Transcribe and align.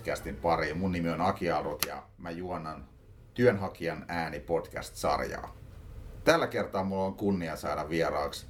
Duunitori-podcastin 0.00 0.36
pariin. 0.36 0.78
Mun 0.78 0.92
nimi 0.92 1.08
on 1.08 1.20
Aki 1.20 1.50
Arut 1.50 1.86
ja 1.86 2.02
mä 2.18 2.30
juonan 2.30 2.84
Työnhakijan 3.34 4.04
ääni 4.08 4.40
podcast-sarjaa. 4.40 5.56
Tällä 6.24 6.46
kertaa 6.46 6.84
mulla 6.84 7.04
on 7.04 7.14
kunnia 7.14 7.56
saada 7.56 7.88
vieraaksi 7.88 8.46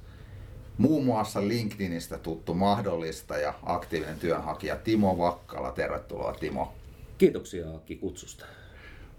muun 0.77 1.05
muassa 1.05 1.47
LinkedInistä 1.47 2.17
tuttu 2.17 2.53
mahdollista 2.53 3.37
ja 3.37 3.53
aktiivinen 3.63 4.19
työnhakija 4.19 4.75
Timo 4.75 5.17
Vakkala. 5.17 5.71
Tervetuloa 5.71 6.33
Timo. 6.33 6.73
Kiitoksia 7.17 7.75
Aki 7.75 7.95
kutsusta. 7.95 8.45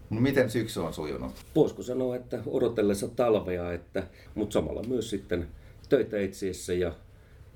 No, 0.09 0.21
miten 0.21 0.49
syksy 0.49 0.79
on 0.79 0.93
sujunut? 0.93 1.31
Voisiko 1.55 1.83
sanoa, 1.83 2.15
että 2.15 2.39
odotellessa 2.47 3.07
talvea, 3.07 3.73
että, 3.73 4.03
mutta 4.35 4.53
samalla 4.53 4.83
myös 4.83 5.09
sitten 5.09 5.47
töitä 5.89 6.17
etsiessä 6.17 6.73
ja 6.73 6.93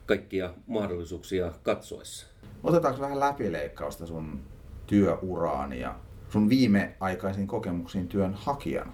kaikkia 0.06 0.54
mahdollisuuksia 0.68 1.52
katsoessa. 1.64 2.28
Otetaanko 2.64 3.02
vähän 3.02 3.20
läpileikkausta 3.20 4.06
sun 4.06 4.40
työuraan 4.88 5.74
ja 5.74 5.96
sun 6.30 6.50
viimeaikaisiin 6.50 7.48
kokemuksiin 7.48 8.08
työnhakijana? 8.08 8.92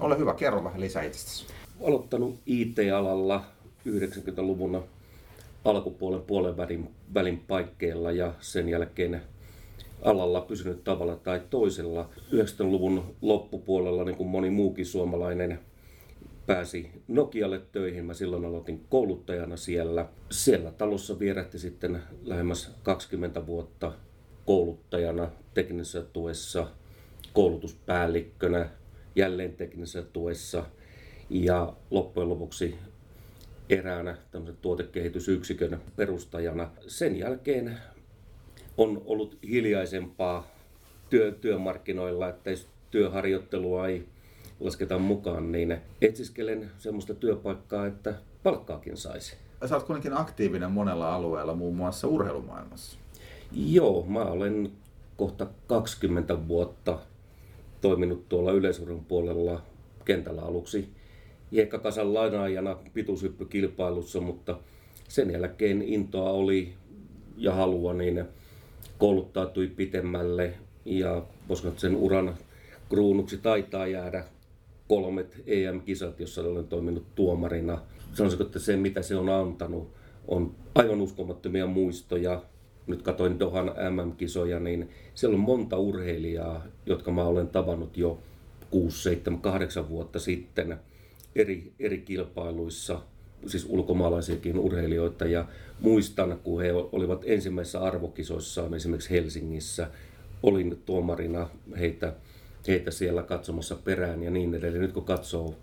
Ole 0.00 0.18
hyvä, 0.18 0.34
kerro 0.34 0.64
vähän 0.64 0.80
lisää 0.80 1.02
itsestäsi. 1.02 1.46
Aloittanut 1.86 2.38
IT-alalla 2.46 3.44
90-luvun 3.88 4.84
alkupuolen 5.64 6.22
puolen 6.22 6.56
välin, 6.56 6.90
välin 7.14 7.44
paikkeilla 7.48 8.12
ja 8.12 8.34
sen 8.40 8.68
jälkeen 8.68 9.22
alalla 10.02 10.40
pysynyt 10.40 10.84
tavalla 10.84 11.16
tai 11.16 11.40
toisella. 11.50 12.08
90-luvun 12.32 13.14
loppupuolella, 13.22 14.04
niin 14.04 14.16
kuin 14.16 14.28
moni 14.28 14.50
muukin 14.50 14.86
suomalainen, 14.86 15.60
pääsi 16.46 16.90
Nokialle 17.08 17.60
töihin. 17.72 18.04
Mä 18.04 18.14
silloin 18.14 18.44
aloitin 18.44 18.84
kouluttajana 18.88 19.56
siellä. 19.56 20.06
Siellä 20.30 20.70
talossa 20.70 21.18
vierähti 21.18 21.58
sitten 21.58 22.02
lähemmäs 22.24 22.74
20 22.82 23.46
vuotta 23.46 23.92
kouluttajana 24.50 25.28
teknisessä 25.54 26.02
tuessa, 26.02 26.66
koulutuspäällikkönä, 27.32 28.68
jälleen 29.16 29.52
teknisessä 29.52 30.02
tuessa 30.02 30.64
ja 31.30 31.72
loppujen 31.90 32.28
lopuksi 32.28 32.78
eräänä 33.68 34.16
tuotekehitysyksikön 34.62 35.80
perustajana. 35.96 36.70
Sen 36.86 37.16
jälkeen 37.16 37.78
on 38.76 39.02
ollut 39.06 39.38
hiljaisempaa 39.42 40.46
työ, 41.10 41.32
työmarkkinoilla, 41.32 42.28
että 42.28 42.50
työharjoittelua 42.90 43.88
ei 43.88 44.08
lasketa 44.60 44.98
mukaan, 44.98 45.52
niin 45.52 45.76
etsiskelen 46.02 46.70
semmoista 46.78 47.14
työpaikkaa, 47.14 47.86
että 47.86 48.14
palkkaakin 48.42 48.96
saisi. 48.96 49.36
Sä 49.66 49.74
oot 49.74 49.84
kuitenkin 49.84 50.16
aktiivinen 50.16 50.70
monella 50.70 51.14
alueella, 51.14 51.54
muun 51.54 51.76
muassa 51.76 52.08
urheilumaailmassa. 52.08 53.00
Joo, 53.52 54.06
mä 54.08 54.24
olen 54.24 54.72
kohta 55.16 55.46
20 55.66 56.48
vuotta 56.48 56.98
toiminut 57.80 58.28
tuolla 58.28 58.52
yleisurheilun 58.52 59.04
puolella 59.04 59.62
kentällä 60.04 60.42
aluksi 60.42 60.88
hiekkakasan 61.52 62.14
lainaajana 62.14 62.76
pituushyppykilpailussa, 62.94 64.20
mutta 64.20 64.58
sen 65.08 65.30
jälkeen 65.30 65.82
intoa 65.82 66.30
oli 66.30 66.72
ja 67.36 67.54
halua 67.54 67.94
niin 67.94 68.24
kouluttautui 68.98 69.66
pitemmälle 69.66 70.54
ja 70.84 71.22
koska 71.48 71.72
sen 71.76 71.96
uran 71.96 72.34
kruunuksi 72.88 73.38
taitaa 73.38 73.86
jäädä 73.86 74.24
kolmet 74.88 75.42
EM-kisat, 75.46 76.20
jossa 76.20 76.42
olen 76.42 76.68
toiminut 76.68 77.14
tuomarina. 77.14 77.80
Sanoisinko, 78.14 78.44
että 78.44 78.58
se 78.58 78.76
mitä 78.76 79.02
se 79.02 79.16
on 79.16 79.28
antanut 79.28 79.90
on 80.28 80.54
aivan 80.74 81.00
uskomattomia 81.00 81.66
muistoja. 81.66 82.42
Nyt 82.90 83.02
katoin 83.02 83.38
Dohan 83.38 83.66
MM-kisoja, 83.66 84.60
niin 84.60 84.90
siellä 85.14 85.34
on 85.34 85.40
monta 85.40 85.78
urheilijaa, 85.78 86.64
jotka 86.86 87.10
mä 87.10 87.24
olen 87.24 87.48
tavannut 87.48 87.96
jo 87.96 88.18
6, 88.70 89.02
7, 89.02 89.40
8 89.40 89.88
vuotta 89.88 90.18
sitten 90.18 90.76
eri, 91.34 91.72
eri 91.80 91.98
kilpailuissa, 91.98 93.00
siis 93.46 93.66
ulkomaalaisiakin 93.68 94.58
urheilijoita. 94.58 95.24
Ja 95.24 95.44
muistan, 95.80 96.40
kun 96.44 96.62
he 96.62 96.72
olivat 96.72 97.22
ensimmäisissä 97.26 97.80
arvokisoissaan 97.80 98.74
esimerkiksi 98.74 99.10
Helsingissä, 99.10 99.90
olin 100.42 100.82
tuomarina 100.86 101.48
heitä 101.78 102.12
heitä 102.66 102.90
siellä 102.90 103.22
katsomassa 103.22 103.76
perään 103.84 104.22
ja 104.22 104.30
niin 104.30 104.54
edelleen. 104.54 104.82
Nyt 104.82 104.92
kun 104.92 105.04
katsoo 105.04 105.54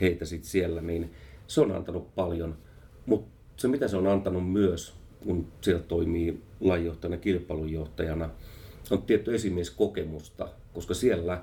heitä 0.00 0.24
sitten 0.24 0.50
siellä, 0.50 0.80
niin 0.80 1.10
se 1.46 1.60
on 1.60 1.72
antanut 1.72 2.14
paljon. 2.14 2.56
Mutta 3.06 3.28
se 3.56 3.68
mitä 3.68 3.88
se 3.88 3.96
on 3.96 4.06
antanut 4.06 4.52
myös, 4.52 4.94
kun 5.24 5.46
siellä 5.60 5.82
toimii 5.82 6.42
lajinjohtajana, 6.60 7.16
kilpailunjohtajana, 7.16 8.30
on 8.90 9.02
tietty 9.02 9.34
esimieskokemusta, 9.34 10.48
koska 10.74 10.94
siellä 10.94 11.42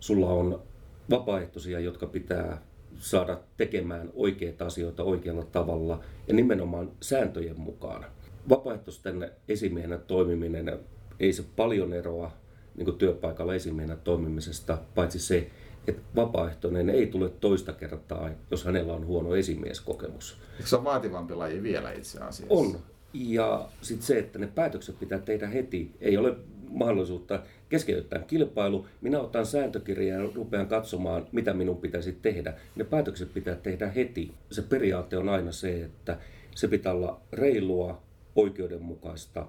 sulla 0.00 0.30
on 0.30 0.62
vapaaehtoisia, 1.10 1.80
jotka 1.80 2.06
pitää 2.06 2.62
saada 2.98 3.40
tekemään 3.56 4.10
oikeita 4.14 4.66
asioita 4.66 5.02
oikealla 5.02 5.44
tavalla 5.44 6.00
ja 6.28 6.34
nimenomaan 6.34 6.90
sääntöjen 7.00 7.60
mukaan. 7.60 8.04
Vapaaehtoisten 8.48 9.30
esimiehenä 9.48 9.98
toimiminen 9.98 10.78
ei 11.20 11.32
se 11.32 11.44
paljon 11.56 11.92
eroa 11.92 12.30
niin 12.76 12.98
työpaikalla 12.98 13.54
esimiehenä 13.54 13.96
toimimisesta, 13.96 14.78
paitsi 14.94 15.18
se, 15.18 15.50
että 15.86 16.02
vapaaehtoinen 16.16 16.90
ei 16.90 17.06
tule 17.06 17.28
toista 17.28 17.72
kertaa, 17.72 18.30
jos 18.50 18.64
hänellä 18.64 18.92
on 18.92 19.06
huono 19.06 19.36
esimieskokemus. 19.36 20.38
Eikö 20.56 20.68
se 20.68 20.76
on 20.76 20.84
vaativampi 20.84 21.34
laji 21.34 21.62
vielä 21.62 21.92
itse 21.92 22.20
asiassa? 22.20 22.54
On. 22.54 22.78
Ja 23.12 23.68
sitten 23.82 24.06
se, 24.06 24.18
että 24.18 24.38
ne 24.38 24.46
päätökset 24.46 24.98
pitää 24.98 25.18
tehdä 25.18 25.46
heti. 25.46 25.90
Ei 26.00 26.16
ole 26.16 26.36
mahdollisuutta 26.70 27.42
keskeyttää 27.68 28.18
kilpailu. 28.18 28.86
Minä 29.00 29.20
otan 29.20 29.46
sääntökirjaa 29.46 30.22
ja 30.22 30.30
rupean 30.34 30.66
katsomaan, 30.66 31.26
mitä 31.32 31.54
minun 31.54 31.76
pitäisi 31.76 32.12
tehdä. 32.12 32.54
Ne 32.76 32.84
päätökset 32.84 33.34
pitää 33.34 33.54
tehdä 33.54 33.88
heti. 33.88 34.32
Se 34.50 34.62
periaate 34.62 35.18
on 35.18 35.28
aina 35.28 35.52
se, 35.52 35.84
että 35.84 36.18
se 36.54 36.68
pitää 36.68 36.92
olla 36.92 37.20
reilua, 37.32 38.02
oikeudenmukaista 38.36 39.46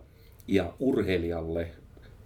ja 0.48 0.74
urheilijalle 0.80 1.68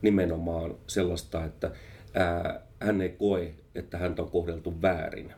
nimenomaan 0.01 0.75
sellaista, 0.87 1.45
että 1.45 1.71
ää, 2.13 2.61
hän 2.79 3.01
ei 3.01 3.09
koe, 3.09 3.53
että 3.75 3.97
häntä 3.97 4.21
on 4.21 4.31
kohdeltu 4.31 4.81
väärin. 4.81 5.33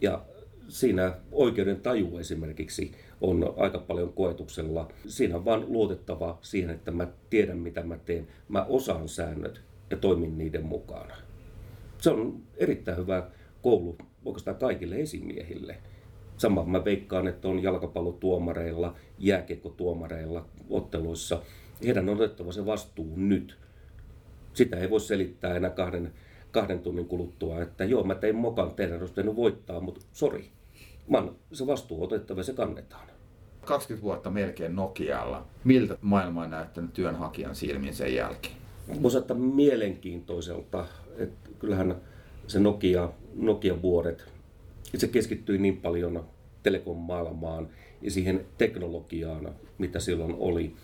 Ja 0.00 0.24
siinä 0.68 1.14
oikeuden 1.32 1.80
taju 1.80 2.18
esimerkiksi 2.18 2.92
on 3.20 3.54
aika 3.56 3.78
paljon 3.78 4.12
koetuksella. 4.12 4.92
Siinä 5.06 5.36
on 5.36 5.44
vaan 5.44 5.64
luotettava 5.68 6.38
siihen, 6.42 6.70
että 6.70 6.90
mä 6.90 7.08
tiedän 7.30 7.58
mitä 7.58 7.82
mä 7.82 7.98
teen. 7.98 8.28
Mä 8.48 8.64
osaan 8.64 9.08
säännöt 9.08 9.60
ja 9.90 9.96
toimin 9.96 10.38
niiden 10.38 10.64
mukana. 10.64 11.14
Se 11.98 12.10
on 12.10 12.42
erittäin 12.56 12.98
hyvä 12.98 13.30
koulu 13.62 13.96
oikeastaan 14.24 14.56
kaikille 14.56 14.96
esimiehille. 14.96 15.76
Sama 16.36 16.64
mä 16.64 16.84
veikkaan, 16.84 17.28
että 17.28 17.48
on 17.48 17.62
jalkapallotuomareilla, 17.62 18.94
jääkiekkotuomareilla 19.18 20.48
otteluissa. 20.70 21.42
Heidän 21.84 22.08
on 22.08 22.16
otettava 22.16 22.52
se 22.52 22.66
vastuu 22.66 23.12
nyt 23.16 23.58
sitä 24.56 24.76
ei 24.76 24.90
voi 24.90 25.00
selittää 25.00 25.56
enää 25.56 25.70
kahden, 25.70 26.12
kahden 26.50 26.80
tunnin 26.80 27.06
kuluttua, 27.06 27.62
että 27.62 27.84
joo, 27.84 28.04
mä 28.04 28.14
tein 28.14 28.36
mokan, 28.36 28.74
teidän 28.74 29.00
olisi 29.00 29.36
voittaa, 29.36 29.80
mutta 29.80 30.06
sori. 30.12 30.50
Man, 31.08 31.36
se 31.52 31.66
vastuu 31.66 32.04
otettava 32.04 32.42
se 32.42 32.52
kannetaan. 32.52 33.06
20 33.64 34.02
vuotta 34.02 34.30
melkein 34.30 34.76
Nokialla. 34.76 35.46
Miltä 35.64 35.98
maailma 36.00 36.42
on 36.42 36.50
näyttänyt 36.50 36.92
työnhakijan 36.92 37.54
silmin 37.54 37.94
sen 37.94 38.14
jälkeen? 38.14 38.54
Voisi 39.02 39.18
ottaa 39.18 39.36
mielenkiintoiselta, 39.36 40.86
että 41.18 41.50
kyllähän 41.58 41.96
se 42.46 42.60
Nokia, 42.60 43.10
Nokia-vuodet, 43.34 44.24
se 44.96 45.08
keskittyi 45.08 45.58
niin 45.58 45.76
paljon 45.76 46.24
telekom-maailmaan 46.62 47.68
ja 48.02 48.10
siihen 48.10 48.46
teknologiaan, 48.58 49.54
mitä 49.78 50.00
silloin 50.00 50.34
oli. 50.38 50.74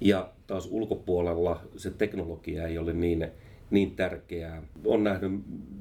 Ja 0.00 0.30
taas 0.46 0.68
ulkopuolella 0.70 1.60
se 1.76 1.90
teknologia 1.90 2.66
ei 2.66 2.78
ole 2.78 2.92
niin, 2.92 3.28
niin 3.70 3.96
tärkeää. 3.96 4.62
On 4.84 5.04
nähnyt 5.04 5.32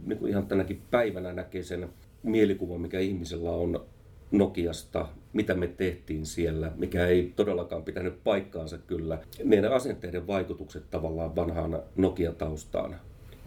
niin 0.05 0.19
kuin 0.19 0.29
ihan 0.29 0.47
tänäkin 0.47 0.81
päivänä 0.91 1.33
näkee 1.33 1.63
sen 1.63 1.89
mielikuva, 2.23 2.77
mikä 2.77 2.99
ihmisellä 2.99 3.51
on 3.51 3.85
Nokiasta, 4.31 5.07
mitä 5.33 5.53
me 5.53 5.67
tehtiin 5.67 6.25
siellä, 6.25 6.71
mikä 6.75 7.07
ei 7.07 7.33
todellakaan 7.35 7.83
pitänyt 7.83 8.23
paikkaansa 8.23 8.77
kyllä. 8.77 9.19
Meidän 9.43 9.73
asenteiden 9.73 10.27
vaikutukset 10.27 10.89
tavallaan 10.89 11.35
vanhaan 11.35 11.79
Nokia-taustaan. 11.95 12.95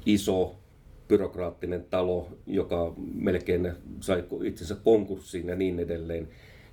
Iso, 0.07 0.57
byrokraattinen 1.09 1.85
talo, 1.91 2.29
joka 2.47 2.95
melkein 3.15 3.73
sai 4.01 4.25
itsensä 4.45 4.75
konkurssiin 4.75 5.49
ja 5.49 5.57
niin 5.57 5.81
edelleen 5.81 6.29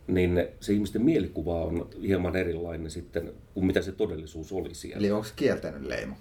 niin 0.08 0.48
se 0.60 0.74
ihmisten 0.74 1.02
mielikuva 1.02 1.64
on 1.64 1.90
hieman 2.02 2.36
erilainen 2.36 2.92
sitten 2.92 3.34
kuin 3.54 3.66
mitä 3.66 3.82
se 3.82 3.92
todellisuus 3.92 4.52
oli 4.52 4.74
siellä. 4.74 5.00
Eli 5.00 5.12
onko 5.12 5.28
kielteinen 5.36 5.90
leima? 5.90 6.16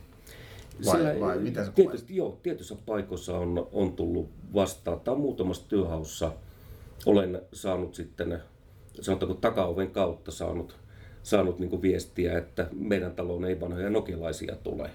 Vai, 0.84 0.96
Sillä, 0.96 1.20
vai 1.20 1.38
mitä 1.38 1.64
se 1.64 1.73
tietysti, 1.73 2.17
joo, 2.17 2.38
tietyissä 2.43 2.76
paikoissa 2.87 3.38
on, 3.38 3.69
on 3.73 3.93
tullut 3.93 4.28
vastaan. 4.55 5.00
Tai 5.00 5.17
muutamassa 5.17 5.69
työhaussa 5.69 6.32
olen 7.06 7.43
saanut 7.52 7.94
sitten, 7.94 8.43
sanotaanko 9.00 9.34
takaoven 9.34 9.90
kautta 9.90 10.31
saanut, 10.31 10.76
saanut 11.23 11.58
niin 11.58 11.82
viestiä, 11.82 12.38
että 12.38 12.69
meidän 12.73 13.12
taloon 13.12 13.44
ei 13.44 13.61
vanhoja 13.61 13.90
nokilaisia 13.90 14.56
tule. 14.56 14.90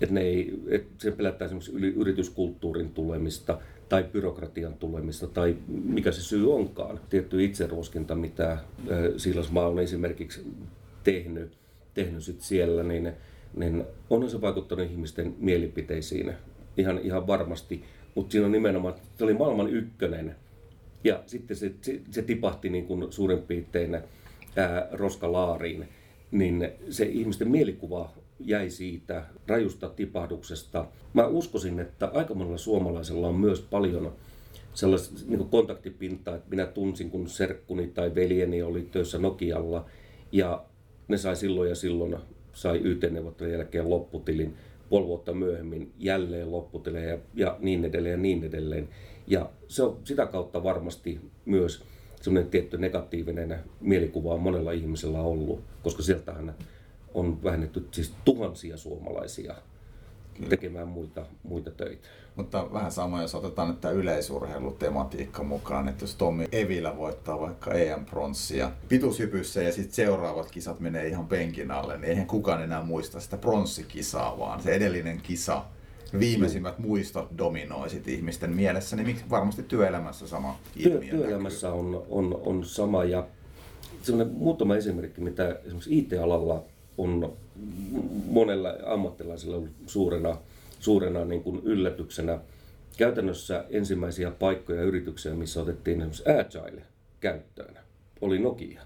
Että 0.00 0.14
ne 0.14 0.20
ei, 0.20 0.62
että 0.68 0.94
se 0.98 1.10
pelättää 1.10 1.46
esimerkiksi 1.46 1.72
yrityskulttuurin 1.76 2.90
tulemista 2.90 3.58
tai 3.88 4.04
byrokratian 4.12 4.74
tulemista 4.74 5.26
tai 5.26 5.56
mikä 5.68 6.12
se 6.12 6.22
syy 6.22 6.54
onkaan. 6.54 7.00
Tietty 7.10 7.44
itseruoskinta, 7.44 8.14
mitä 8.14 8.58
Siilasmaa 9.16 9.68
on 9.68 9.78
esimerkiksi 9.78 10.46
tehnyt, 11.04 11.52
tehnyt 11.94 12.22
sit 12.22 12.40
siellä, 12.40 12.82
niin, 12.82 13.12
niin 13.56 13.84
onhan 14.10 14.30
se 14.30 14.40
vaikuttanut 14.40 14.90
ihmisten 14.90 15.34
mielipiteisiin 15.38 16.32
ihan, 16.76 16.98
ihan 16.98 17.26
varmasti. 17.26 17.84
Mutta 18.14 18.32
siinä 18.32 18.46
on 18.46 18.52
nimenomaan, 18.52 18.94
se 19.18 19.24
oli 19.24 19.34
maailman 19.34 19.68
ykkönen 19.68 20.36
ja 21.04 21.22
sitten 21.26 21.56
se, 21.56 21.72
se, 21.82 22.00
se 22.10 22.22
tipahti 22.22 22.70
niin 22.70 22.86
kuin 22.86 23.12
suurin 23.12 23.42
piirtein 23.42 23.94
ää, 23.94 24.88
roskalaariin, 24.92 25.88
niin 26.30 26.68
se 26.90 27.04
ihmisten 27.04 27.50
mielikuva 27.50 28.10
jäi 28.40 28.70
siitä 28.70 29.24
rajusta 29.46 29.88
tipahduksesta. 29.88 30.86
Mä 31.12 31.26
uskoisin, 31.26 31.80
että 31.80 32.10
aika 32.14 32.34
monella 32.34 32.58
suomalaisella 32.58 33.28
on 33.28 33.34
myös 33.34 33.60
paljon 33.60 34.12
sellaista 34.74 35.20
niin 35.26 35.48
kontaktipintaa, 35.48 36.34
että 36.36 36.50
minä 36.50 36.66
tunsin, 36.66 37.10
kun 37.10 37.28
serkkuni 37.28 37.86
tai 37.86 38.14
veljeni 38.14 38.62
oli 38.62 38.82
töissä 38.82 39.18
Nokialla 39.18 39.86
ja 40.32 40.64
ne 41.08 41.16
sai 41.16 41.36
silloin 41.36 41.68
ja 41.68 41.74
silloin 41.74 42.16
sai 42.54 42.80
YT-neuvottelun 42.84 43.52
jälkeen 43.52 43.90
lopputilin 43.90 44.54
puoli 44.88 45.06
vuotta 45.06 45.32
myöhemmin 45.32 45.92
jälleen 45.98 46.52
lopputilejä 46.52 47.08
ja, 47.10 47.18
ja 47.34 47.56
niin 47.60 47.84
edelleen 47.84 48.12
ja 48.12 48.16
niin 48.16 48.44
edelleen. 48.44 48.88
Ja 49.26 49.50
se 49.68 49.82
on 49.82 49.98
sitä 50.04 50.26
kautta 50.26 50.62
varmasti 50.62 51.20
myös 51.44 51.84
semmoinen 52.20 52.50
tietty 52.50 52.78
negatiivinen 52.78 53.58
mielikuva 53.80 54.34
on 54.34 54.40
monella 54.40 54.72
ihmisellä 54.72 55.20
ollut, 55.20 55.60
koska 55.82 56.02
sieltähän 56.02 56.54
on 57.14 57.42
vähennetty 57.42 57.88
siis 57.90 58.14
tuhansia 58.24 58.76
suomalaisia 58.76 59.54
Kyllä. 60.34 60.48
tekemään 60.48 60.88
muita, 60.88 61.26
muita 61.42 61.70
töitä. 61.70 62.08
Mutta 62.36 62.72
vähän 62.72 62.92
sama, 62.92 63.22
jos 63.22 63.34
otetaan 63.34 63.68
nyt 63.68 63.80
tämä 63.80 63.94
yleisurheilutematiikka 63.94 65.42
mukaan, 65.42 65.88
että 65.88 66.04
jos 66.04 66.14
Tommi 66.14 66.48
Evilä 66.52 66.96
voittaa 66.96 67.40
vaikka 67.40 67.72
EM-pronssia 67.72 68.70
pituushypyssä 68.88 69.62
ja 69.62 69.72
sitten 69.72 69.94
seuraavat 69.94 70.50
kisat 70.50 70.80
menee 70.80 71.08
ihan 71.08 71.26
penkin 71.26 71.70
alle, 71.70 71.94
niin 71.98 72.04
eihän 72.04 72.26
kukaan 72.26 72.62
enää 72.62 72.82
muista 72.82 73.20
sitä 73.20 73.36
pronssikisaa, 73.36 74.38
vaan 74.38 74.62
se 74.62 74.74
edellinen 74.74 75.20
kisa 75.20 75.64
viimeisimmät 76.18 76.78
muistot 76.78 77.28
dominoisit 77.38 78.08
ihmisten 78.08 78.50
mielessä, 78.50 78.96
niin 78.96 79.06
miksi 79.06 79.24
varmasti 79.30 79.62
työelämässä 79.62 80.26
sama 80.26 80.58
ilmiö 80.76 81.00
Työ, 81.00 81.18
Työelämässä 81.18 81.72
on, 81.72 82.02
on, 82.08 82.40
on 82.44 82.64
sama 82.64 83.04
ja 83.04 83.26
muutama 84.32 84.76
esimerkki, 84.76 85.20
mitä 85.20 85.58
esimerkiksi 85.64 85.98
IT-alalla 85.98 86.62
on 86.98 87.36
monella 88.26 88.74
ammattilaisella 88.86 89.56
ollut 89.56 89.70
suurena, 89.86 90.38
suurena 90.80 91.24
niin 91.24 91.42
kuin 91.42 91.60
yllätyksenä. 91.64 92.38
Käytännössä 92.96 93.64
ensimmäisiä 93.70 94.30
paikkoja 94.30 94.82
yrityksiä, 94.82 95.34
missä 95.34 95.62
otettiin 95.62 96.00
esimerkiksi 96.00 96.30
Agile 96.30 96.82
käyttöön, 97.20 97.78
oli 98.20 98.38
Nokia 98.38 98.82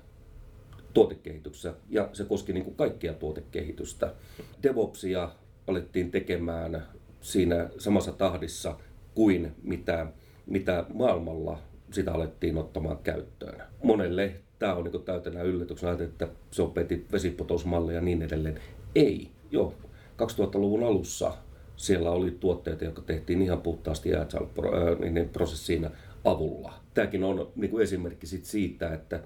tuotekehityksessä 0.95 1.75
ja 1.89 2.09
se 2.13 2.25
koski 2.25 2.53
niin 2.53 2.65
kuin 2.65 2.77
kaikkia 2.77 3.15
tuotekehitystä. 3.15 4.15
DevOpsia 4.63 5.31
alettiin 5.67 6.11
tekemään 6.11 6.87
siinä 7.21 7.71
samassa 7.79 8.13
tahdissa 8.13 8.77
kuin 9.15 9.55
mitä, 9.63 10.07
mitä 10.47 10.85
maailmalla 10.95 11.59
sitä 11.91 12.13
alettiin 12.13 12.59
ottamaan 12.59 12.99
käyttöön. 12.99 13.63
Monelle 13.83 14.35
tämä 14.59 14.75
on 14.75 14.85
niin 14.85 15.03
täytenä 15.03 15.43
yllätyksenä, 15.43 15.93
että 15.93 16.29
se 16.51 16.63
on 16.63 16.75
vesipotousmalli 17.13 17.95
ja 17.95 18.01
niin 18.01 18.23
edelleen. 18.23 18.61
Ei, 18.95 19.29
joo. 19.51 19.75
2000-luvun 20.23 20.85
alussa 20.85 21.35
siellä 21.77 22.11
oli 22.11 22.31
tuotteita, 22.31 22.85
jotka 22.85 23.03
tehtiin 23.03 23.43
ihan 23.43 23.61
puhtaasti 23.61 24.11
Agile-prosessiin 24.15 25.91
avulla. 26.25 26.75
Tämäkin 26.95 27.25
on 27.25 27.49
niin 27.57 27.71
kuin 27.71 27.83
esimerkki 27.83 28.27
siitä, 28.27 28.95
että 28.95 29.21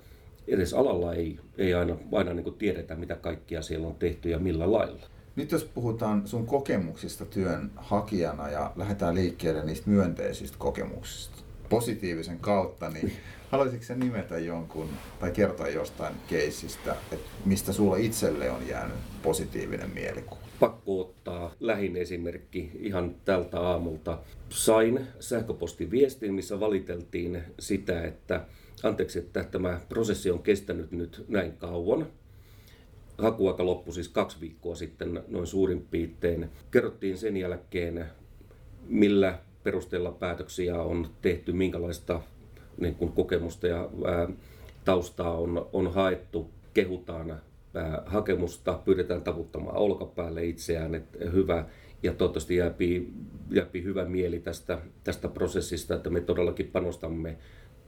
edes 0.49 0.75
alalla 0.75 1.15
ei, 1.15 1.39
ei 1.59 1.75
aina, 1.75 1.97
aina 2.13 2.35
niin 2.35 2.45
kuin 2.45 2.57
tiedetä, 2.57 2.95
mitä 2.95 3.17
kaikkia 3.17 3.63
siellä 3.63 3.87
on 3.87 3.95
tehty 3.95 4.29
ja 4.29 4.39
millä 4.39 4.73
lailla. 4.73 5.03
Nyt 5.37 5.53
jos 5.53 5.65
puhutaan 5.65 6.27
sun 6.27 6.47
kokemuksista 6.47 7.25
työnhakijana 7.25 8.49
ja 8.49 8.73
lähdetään 8.77 9.15
liikkeelle 9.15 9.65
niistä 9.65 9.91
myönteisistä 9.91 10.57
kokemuksista 10.59 11.43
positiivisen 11.69 12.39
kautta, 12.39 12.89
niin 12.89 13.13
haluaisitko 13.53 13.87
sä 13.87 13.95
nimetä 13.95 14.39
jonkun 14.39 14.89
tai 15.21 15.31
kertoa 15.31 15.69
jostain 15.69 16.15
keisistä, 16.27 16.97
että 17.13 17.31
mistä 17.45 17.73
sulla 17.73 17.97
itselle 17.97 18.51
on 18.51 18.69
jäänyt 18.69 18.97
positiivinen 19.23 19.91
mielikuva? 19.91 20.41
Pakko 20.61 21.01
ottaa 21.01 21.55
lähin 21.61 21.97
esimerkki 21.97 22.71
ihan 22.79 23.15
tältä 23.25 23.61
aamulta. 23.61 24.19
Sain 24.49 25.07
sähköpostiviestin, 25.21 26.35
missä 26.35 26.61
valiteltiin 26.61 27.43
sitä, 27.59 28.05
että 28.05 28.45
anteeksi, 28.83 29.19
että 29.19 29.45
tämä 29.45 29.81
prosessi 29.89 30.31
on 30.31 30.43
kestänyt 30.43 30.93
nyt 30.93 31.25
näin 31.29 31.53
kauan 31.53 32.07
hakuaika 33.19 33.67
loppui 33.67 33.95
siis 33.95 34.09
kaksi 34.09 34.41
viikkoa 34.41 34.75
sitten 34.75 35.23
noin 35.29 35.47
suurin 35.47 35.87
piirtein. 35.91 36.51
Kerrottiin 36.71 37.19
sen 37.19 37.37
jälkeen, 37.37 38.07
millä 38.89 39.39
perusteella 39.63 40.11
päätöksiä 40.13 40.83
on 40.83 41.11
tehty, 41.23 41.53
minkälaista 41.53 42.21
niin 42.81 42.95
kuin 42.95 43.13
kokemusta 43.13 43.67
ja 43.67 43.91
ää, 44.07 44.29
taustaa 44.85 45.39
on, 45.39 45.69
on 45.73 45.93
haettu. 45.93 46.51
Kehutaan 46.75 47.31
ää, 47.31 48.03
hakemusta, 48.07 48.81
pyydetään 48.85 49.23
taputtamaan 49.23 49.77
olkapäälle 49.77 50.45
itseään, 50.45 50.95
että 50.95 51.19
hyvä 51.33 51.65
ja 52.03 52.13
toivottavasti 52.13 52.57
jääpi, 52.57 53.13
jääpi 53.51 53.83
hyvä 53.83 54.05
mieli 54.05 54.39
tästä, 54.39 54.79
tästä 55.05 55.29
prosessista, 55.29 55.95
että 55.95 56.11
me 56.11 56.21
todellakin 56.21 56.67
panostamme 56.67 57.37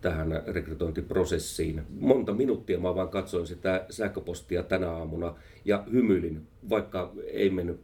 tähän 0.01 0.43
rekrytointiprosessiin. 0.47 1.83
Monta 2.01 2.33
minuuttia 2.33 2.79
mä 2.79 2.95
vaan 2.95 3.09
katsoin 3.09 3.47
sitä 3.47 3.85
sähköpostia 3.91 4.63
tänä 4.63 4.91
aamuna 4.91 5.35
ja 5.65 5.85
hymyilin, 5.93 6.47
vaikka 6.71 7.13
ei 7.33 7.51
mennyt 7.51 7.81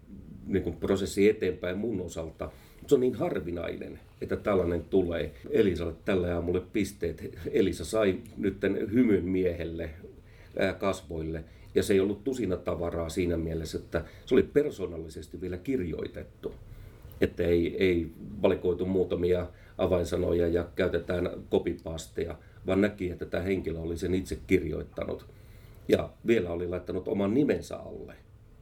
niin 0.47 0.63
kuin 0.63 0.77
prosessi 0.77 1.29
eteenpäin 1.29 1.79
mun 1.79 2.01
osalta. 2.01 2.51
Se 2.87 2.95
on 2.95 3.01
niin 3.01 3.15
harvinainen, 3.15 4.01
että 4.21 4.37
tällainen 4.37 4.85
tulee. 4.85 5.33
Elisalle 5.51 5.95
tällä 6.05 6.35
aamulle 6.35 6.63
pisteet. 6.73 7.39
Elisa 7.53 7.85
sai 7.85 8.19
nyt 8.37 8.57
hymyn 8.93 9.25
miehelle 9.25 9.91
kasvoille. 10.79 11.45
Ja 11.75 11.83
se 11.83 11.93
ei 11.93 12.01
ollut 12.01 12.25
tusina 12.25 12.57
tavaraa 12.57 13.09
siinä 13.09 13.37
mielessä, 13.37 13.79
että 13.79 14.05
se 14.27 14.35
oli 14.35 14.43
persoonallisesti 14.43 15.41
vielä 15.41 15.57
kirjoitettu. 15.57 16.55
Että 17.21 17.43
ei, 17.43 17.77
ei 17.85 18.11
valikoitu 18.43 18.87
muutamia 18.87 19.47
avainsanoja 19.79 20.49
ja 20.49 20.69
käytetään 20.77 21.31
kopipasteja, 21.49 22.39
vaan 22.67 22.81
näki, 22.81 23.11
että 23.11 23.25
tämä 23.25 23.43
henkilö 23.43 23.79
oli 23.79 23.97
sen 23.97 24.15
itse 24.15 24.39
kirjoittanut. 24.47 25.27
Ja 25.89 26.11
vielä 26.27 26.51
oli 26.51 26.69
laittanut 26.69 27.09
oman 27.09 27.35
nimensä 27.35 27.77
alle, 27.77 28.15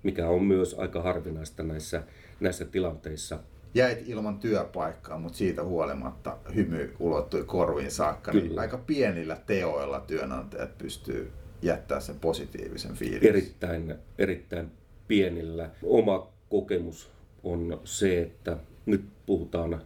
mikä 0.02 0.28
on 0.28 0.44
myös 0.44 0.74
aika 0.74 1.02
harvinaista 1.02 1.62
näissä, 1.62 2.02
näissä 2.40 2.64
tilanteissa. 2.64 3.38
Jäit 3.74 4.08
ilman 4.08 4.38
työpaikkaa, 4.38 5.18
mutta 5.18 5.38
siitä 5.38 5.64
huolimatta 5.64 6.36
hymy 6.54 6.94
ulottui 6.98 7.44
korviin 7.44 7.90
saakka. 7.90 8.32
Niin 8.32 8.42
Kyllä. 8.42 8.52
Niin 8.52 8.60
aika 8.60 8.78
pienillä 8.78 9.36
teoilla 9.46 10.00
työnantajat 10.00 10.78
pystyy 10.78 11.32
jättää 11.62 12.00
sen 12.00 12.20
positiivisen 12.20 12.94
fiiliksen. 12.94 13.28
Erittäin, 13.28 13.94
erittäin 14.18 14.70
pienillä. 15.08 15.70
Oma 15.82 16.28
kokemus 16.48 17.10
on 17.42 17.80
se, 17.84 18.22
että 18.22 18.56
nyt 18.86 19.04
puhutaan 19.26 19.82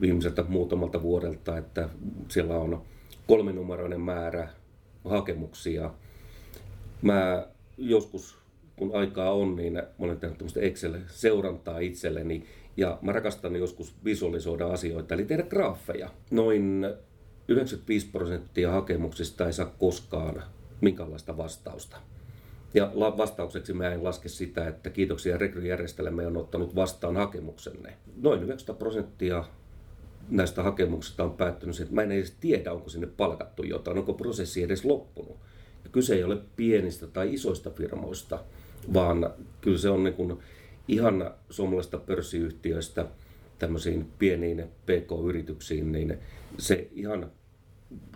viimeiseltä 0.00 0.44
muutamalta 0.48 1.02
vuodelta, 1.02 1.58
että 1.58 1.88
siellä 2.28 2.56
on 2.56 2.82
kolmenumeroinen 3.26 4.00
määrä 4.00 4.48
hakemuksia. 5.04 5.90
Mä 7.02 7.46
joskus, 7.78 8.38
kun 8.76 8.90
aikaa 8.94 9.32
on, 9.32 9.56
niin 9.56 9.72
mä 9.72 9.82
olen 9.98 10.20
tehnyt 10.20 10.38
tämmöistä 10.38 10.60
Excel-seurantaa 10.60 11.78
itselleni, 11.78 12.44
ja 12.76 12.98
mä 13.02 13.12
rakastan 13.12 13.56
joskus 13.56 13.94
visualisoida 14.04 14.66
asioita, 14.66 15.14
eli 15.14 15.24
tehdä 15.24 15.42
graafeja. 15.42 16.10
Noin 16.30 16.86
95 17.48 18.06
prosenttia 18.12 18.70
hakemuksista 18.70 19.46
ei 19.46 19.52
saa 19.52 19.74
koskaan 19.78 20.42
minkäänlaista 20.80 21.36
vastausta. 21.36 21.96
Ja 22.74 22.92
vastaukseksi 22.94 23.72
mä 23.72 23.88
en 23.88 24.04
laske 24.04 24.28
sitä, 24.28 24.68
että 24.68 24.90
kiitoksia 24.90 25.38
rekryjärjestelmä 25.38 26.22
on 26.22 26.36
ottanut 26.36 26.74
vastaan 26.74 27.16
hakemuksenne. 27.16 27.96
Noin 28.22 28.42
90 28.42 28.78
prosenttia 28.78 29.44
näistä 30.28 30.62
hakemuksista 30.62 31.24
on 31.24 31.32
päättynyt 31.32 31.80
että 31.80 31.94
mä 31.94 32.02
en 32.02 32.12
edes 32.12 32.36
tiedä, 32.40 32.72
onko 32.72 32.88
sinne 32.88 33.06
palkattu 33.06 33.62
jotain, 33.62 33.98
onko 33.98 34.14
prosessi 34.14 34.62
edes 34.62 34.84
loppunut. 34.84 35.36
Ja 35.84 35.90
kyse 35.90 36.14
ei 36.14 36.24
ole 36.24 36.38
pienistä 36.56 37.06
tai 37.06 37.34
isoista 37.34 37.70
firmoista, 37.70 38.38
vaan 38.94 39.30
kyllä 39.60 39.78
se 39.78 39.90
on 39.90 40.04
niin 40.04 40.14
kuin 40.14 40.38
ihan 40.88 41.34
suomalaisista 41.50 41.98
pörssiyhtiöistä 41.98 43.06
tämmöisiin 43.58 44.12
pieniin 44.18 44.64
PK-yrityksiin, 44.86 45.92
niin 45.92 46.18
se 46.58 46.88
ihan 46.92 47.30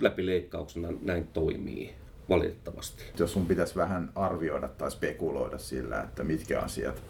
läpi 0.00 0.26
leikkauksena 0.26 0.88
näin 1.02 1.26
toimii. 1.26 1.94
valitettavasti. 2.30 3.02
Jos 3.18 3.32
sun 3.32 3.46
pitäisi 3.46 3.76
vähän 3.76 4.12
arvioida 4.14 4.68
tai 4.68 4.90
spekuloida 4.90 5.58
sillä, 5.58 6.02
että 6.02 6.24
mitkä 6.24 6.60
asiat 6.60 7.02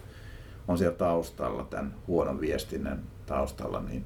on 0.68 0.78
siellä 0.78 0.96
taustalla, 0.96 1.64
tämän 1.64 1.94
huonon 2.06 2.40
viestinnän 2.40 3.02
taustalla, 3.26 3.80
niin 3.80 4.04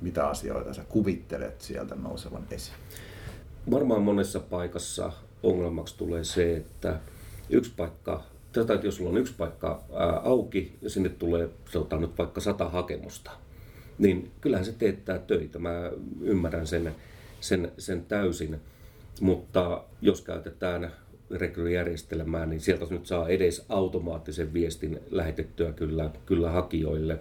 mitä 0.00 0.28
asioita 0.28 0.74
sä 0.74 0.84
kuvittelet 0.88 1.60
sieltä 1.60 1.94
nousevan 1.94 2.46
esiin? 2.50 2.76
Varmaan 3.70 4.02
monessa 4.02 4.40
paikassa 4.40 5.12
ongelmaksi 5.42 5.98
tulee 5.98 6.24
se, 6.24 6.56
että 6.56 7.00
yksi 7.50 7.72
paikka, 7.76 8.22
tätä, 8.54 8.86
jos 8.86 8.96
sulla 8.96 9.10
on 9.10 9.18
yksi 9.18 9.34
paikka 9.38 9.84
ää, 9.94 10.08
auki 10.08 10.76
ja 10.82 10.90
sinne 10.90 11.08
tulee, 11.08 11.48
sanotaan 11.70 12.02
nyt 12.02 12.18
vaikka 12.18 12.40
sata 12.40 12.68
hakemusta, 12.68 13.30
niin 13.98 14.30
kyllähän 14.40 14.64
se 14.64 14.72
teettää 14.72 15.18
töitä. 15.18 15.58
Mä 15.58 15.90
ymmärrän 16.20 16.66
sen, 16.66 16.94
sen, 17.40 17.72
sen 17.78 18.04
täysin. 18.04 18.60
Mutta 19.20 19.84
jos 20.02 20.20
käytetään 20.20 20.92
rekryjärjestelmää, 21.30 22.46
niin 22.46 22.60
sieltä 22.60 22.86
nyt 22.90 23.06
saa 23.06 23.28
edes 23.28 23.64
automaattisen 23.68 24.52
viestin 24.52 25.00
lähetettyä 25.10 25.72
kyllä, 25.72 26.10
kyllä 26.26 26.50
hakijoille. 26.50 27.18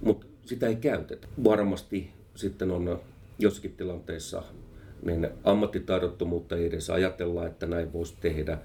Mutta 0.00 0.26
sitä 0.44 0.66
ei 0.66 0.76
käytetä. 0.76 1.28
Varmasti 1.44 2.10
sitten 2.34 2.70
on 2.70 3.00
jossakin 3.38 3.72
tilanteissa 3.76 4.42
niin 5.02 5.28
ammattitaidottomuutta 5.44 6.56
ei 6.56 6.66
edes 6.66 6.90
ajatella, 6.90 7.46
että 7.46 7.66
näin 7.66 7.92
voisi 7.92 8.14
tehdä. 8.20 8.58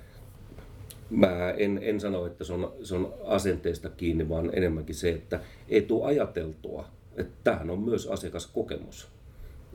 Mä 1.11 1.51
en, 1.57 1.79
en 1.81 1.99
sano, 1.99 2.25
että 2.25 2.43
se 2.43 2.53
on, 2.53 2.73
se 2.83 2.95
on 2.95 3.13
asenteesta 3.25 3.89
kiinni, 3.89 4.29
vaan 4.29 4.49
enemmänkin 4.53 4.95
se, 4.95 5.09
että 5.09 5.39
ei 5.69 5.81
tule 5.81 6.05
ajateltua, 6.05 6.85
että 7.15 7.33
tämähän 7.43 7.69
on 7.69 7.79
myös 7.79 8.07
asiakaskokemus. 8.07 9.07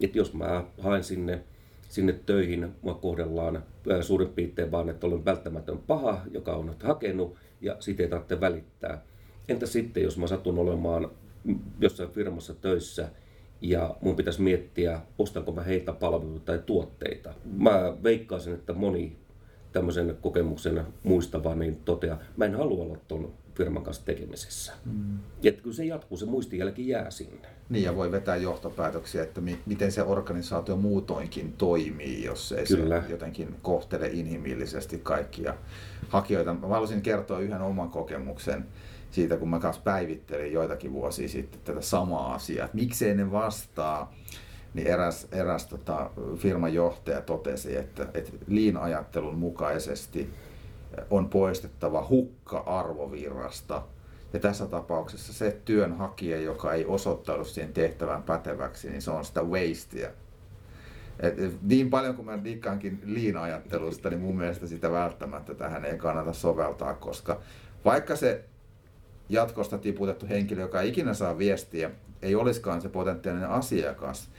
Että 0.00 0.18
jos 0.18 0.34
mä 0.34 0.64
haen 0.80 1.04
sinne, 1.04 1.42
sinne 1.88 2.12
töihin, 2.26 2.68
mua 2.82 2.94
kohdellaan 2.94 3.62
suurin 4.00 4.28
piirtein 4.28 4.70
vaan, 4.70 4.88
että 4.88 5.06
olen 5.06 5.24
välttämätön 5.24 5.78
paha, 5.78 6.20
joka 6.30 6.56
on 6.56 6.66
nyt 6.66 6.82
hakenut, 6.82 7.36
ja 7.60 7.76
siitä 7.80 8.02
ei 8.02 8.08
tarvitse 8.08 8.40
välittää. 8.40 9.02
Entä 9.48 9.66
sitten, 9.66 10.02
jos 10.02 10.18
mä 10.18 10.26
satun 10.26 10.58
olemaan 10.58 11.10
jossain 11.80 12.10
firmassa 12.10 12.54
töissä, 12.54 13.08
ja 13.60 13.96
mun 14.00 14.16
pitäisi 14.16 14.42
miettiä, 14.42 15.00
ostanko 15.18 15.52
mä 15.52 15.62
heiltä 15.62 15.92
palveluita 15.92 16.44
tai 16.44 16.62
tuotteita. 16.66 17.34
Mä 17.44 17.96
veikkaisin, 18.02 18.54
että 18.54 18.72
moni 18.72 19.16
tämmöisen 19.76 20.16
kokemuksen 20.20 20.86
muistava 21.02 21.54
niin 21.54 21.76
toteaa, 21.84 22.18
mä 22.36 22.44
en 22.44 22.54
halua 22.54 22.84
olla 22.84 22.98
ton 23.08 23.32
firman 23.54 23.82
kanssa 23.82 24.04
tekemisessä. 24.04 24.72
Mm. 24.84 25.18
Ja 25.42 25.48
että 25.48 25.62
kyllä 25.62 25.76
se 25.76 25.84
jatkuu, 25.84 26.18
se 26.18 26.26
muistijälki 26.26 26.88
jää 26.88 27.10
sinne. 27.10 27.48
Niin 27.68 27.84
ja 27.84 27.96
voi 27.96 28.12
vetää 28.12 28.36
johtopäätöksiä, 28.36 29.22
että 29.22 29.40
mi- 29.40 29.58
miten 29.66 29.92
se 29.92 30.02
organisaatio 30.02 30.76
muutoinkin 30.76 31.52
toimii, 31.52 32.24
jos 32.24 32.52
ei 32.52 32.66
kyllä. 32.66 33.02
se 33.02 33.10
jotenkin 33.10 33.54
kohtele 33.62 34.08
inhimillisesti 34.08 34.98
kaikkia 35.02 35.54
hakijoita. 36.08 36.54
Mä 36.54 36.66
haluaisin 36.66 37.02
kertoa 37.02 37.38
yhden 37.38 37.62
oman 37.62 37.90
kokemuksen 37.90 38.66
siitä, 39.10 39.36
kun 39.36 39.48
mä 39.48 39.58
kanssa 39.58 39.82
päivittelin 39.82 40.52
joitakin 40.52 40.92
vuosia 40.92 41.28
sitten 41.28 41.60
tätä 41.64 41.80
samaa 41.80 42.34
asiaa, 42.34 42.64
että 42.64 42.76
miksei 42.76 43.14
ne 43.14 43.32
vastaa, 43.32 44.14
niin 44.76 44.86
eräs, 44.86 45.28
eräs 45.32 45.66
tota, 45.66 46.10
firman 46.36 46.74
johtaja 46.74 47.20
totesi, 47.20 47.76
että, 47.76 48.06
että 48.14 48.32
liin-ajattelun 48.46 49.38
mukaisesti 49.38 50.30
on 51.10 51.30
poistettava 51.30 52.06
hukka 52.08 52.58
arvovirrasta. 52.58 53.82
Ja 54.32 54.40
tässä 54.40 54.66
tapauksessa 54.66 55.32
se 55.32 55.60
työnhakija, 55.64 56.40
joka 56.40 56.72
ei 56.72 56.84
osoittaudu 56.84 57.44
siihen 57.44 57.72
tehtävään 57.72 58.22
päteväksi, 58.22 58.90
niin 58.90 59.02
se 59.02 59.10
on 59.10 59.24
sitä 59.24 59.42
wastea. 59.42 60.10
Et 61.20 61.62
niin 61.62 61.90
paljon 61.90 62.14
kuin 62.14 62.26
mä 62.26 62.44
dikkaankin 62.44 63.00
liin-ajattelusta, 63.04 64.10
niin 64.10 64.20
mun 64.20 64.36
mielestä 64.36 64.66
sitä 64.66 64.90
välttämättä 64.90 65.54
tähän 65.54 65.84
ei 65.84 65.98
kannata 65.98 66.32
soveltaa, 66.32 66.94
koska 66.94 67.40
vaikka 67.84 68.16
se 68.16 68.44
jatkosta 69.28 69.78
tiputettu 69.78 70.26
henkilö, 70.28 70.60
joka 70.60 70.80
ei 70.80 70.88
ikinä 70.88 71.14
saa 71.14 71.38
viestiä, 71.38 71.90
ei 72.22 72.34
olisikaan 72.34 72.80
se 72.80 72.88
potentiaalinen 72.88 73.48
asiakas, 73.48 74.30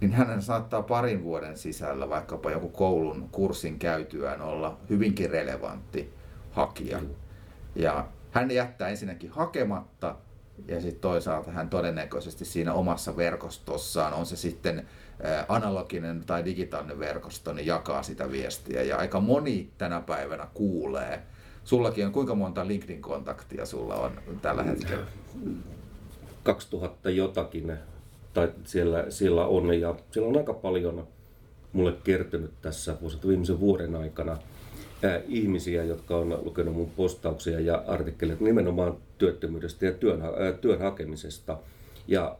niin 0.00 0.12
hänen 0.12 0.42
saattaa 0.42 0.82
parin 0.82 1.22
vuoden 1.22 1.58
sisällä 1.58 2.08
vaikkapa 2.08 2.50
joku 2.50 2.68
koulun 2.68 3.28
kurssin 3.32 3.78
käytyään 3.78 4.42
olla 4.42 4.78
hyvinkin 4.90 5.30
relevantti 5.30 6.14
hakija. 6.50 7.00
Ja 7.74 8.08
hän 8.30 8.50
jättää 8.50 8.88
ensinnäkin 8.88 9.30
hakematta 9.30 10.16
ja 10.68 10.80
sitten 10.80 11.00
toisaalta 11.00 11.50
hän 11.50 11.68
todennäköisesti 11.68 12.44
siinä 12.44 12.72
omassa 12.72 13.16
verkostossaan, 13.16 14.12
on 14.12 14.26
se 14.26 14.36
sitten 14.36 14.88
analoginen 15.48 16.24
tai 16.26 16.44
digitaalinen 16.44 16.98
verkosto, 16.98 17.52
niin 17.52 17.66
jakaa 17.66 18.02
sitä 18.02 18.30
viestiä. 18.30 18.82
Ja 18.82 18.96
aika 18.96 19.20
moni 19.20 19.70
tänä 19.78 20.00
päivänä 20.00 20.46
kuulee, 20.54 21.22
Sullakin 21.64 22.06
on 22.06 22.12
kuinka 22.12 22.34
monta 22.34 22.66
LinkedIn-kontaktia 22.66 23.66
sulla 23.66 23.94
on 23.94 24.20
tällä 24.42 24.62
hetkellä? 24.62 25.06
2000 26.42 27.10
jotakin 27.10 27.78
tai 28.34 28.52
siellä, 28.64 29.06
siellä 29.08 29.46
on 29.46 29.80
ja 29.80 29.94
siellä 30.10 30.28
on 30.28 30.36
aika 30.36 30.54
paljon 30.54 31.08
mulle 31.72 31.94
kertynyt 32.04 32.50
tässä 32.62 32.96
viimeisen 33.26 33.60
vuoden 33.60 33.94
aikana 33.94 34.38
ihmisiä, 35.28 35.84
jotka 35.84 36.16
on 36.16 36.38
lukenut 36.44 36.74
mun 36.74 36.90
postauksia 36.90 37.60
ja 37.60 37.84
artikkeleita 37.86 38.44
nimenomaan 38.44 38.96
työttömyydestä 39.18 39.86
ja 39.86 39.92
työn, 39.92 40.22
ää, 40.22 40.52
työn 40.60 40.80
hakemisesta. 40.80 41.58
Ja 42.08 42.36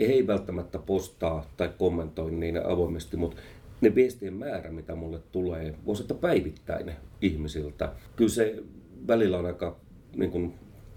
he 0.00 0.04
ei 0.04 0.26
välttämättä 0.26 0.78
postaa 0.78 1.46
tai 1.56 1.70
kommentoi 1.78 2.30
niin 2.30 2.66
avoimesti, 2.66 3.16
mutta 3.16 3.36
ne 3.80 3.94
viestien 3.94 4.34
määrä, 4.34 4.70
mitä 4.70 4.94
mulle 4.94 5.20
tulee, 5.32 5.74
voisi 5.86 6.02
olla 6.02 6.20
päivittäinen 6.20 6.96
ihmisiltä. 7.22 7.92
Kyllä 8.16 8.30
se 8.30 8.62
välillä 9.06 9.38
on 9.38 9.46
aika 9.46 9.76
niin 10.16 10.30
kuin, 10.30 10.54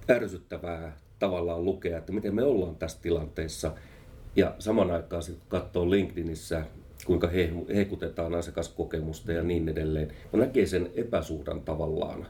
ärsyttävää 0.09 0.97
tavallaan 1.19 1.65
lukea, 1.65 1.97
että 1.97 2.11
miten 2.11 2.35
me 2.35 2.43
ollaan 2.43 2.75
tässä 2.75 3.01
tilanteessa. 3.01 3.71
Ja 4.35 4.55
saman 4.59 4.91
aikaan 4.91 5.23
sitten 5.23 5.47
katsoo 5.49 5.89
LinkedInissä, 5.89 6.65
kuinka 7.05 7.27
he, 7.27 7.53
hekutetaan 7.75 8.35
asiakaskokemusta 8.35 9.31
ja 9.31 9.43
niin 9.43 9.69
edelleen. 9.69 10.11
No 10.31 10.39
näkee 10.39 10.65
sen 10.65 10.89
epäsuhdan 10.95 11.61
tavallaan 11.61 12.27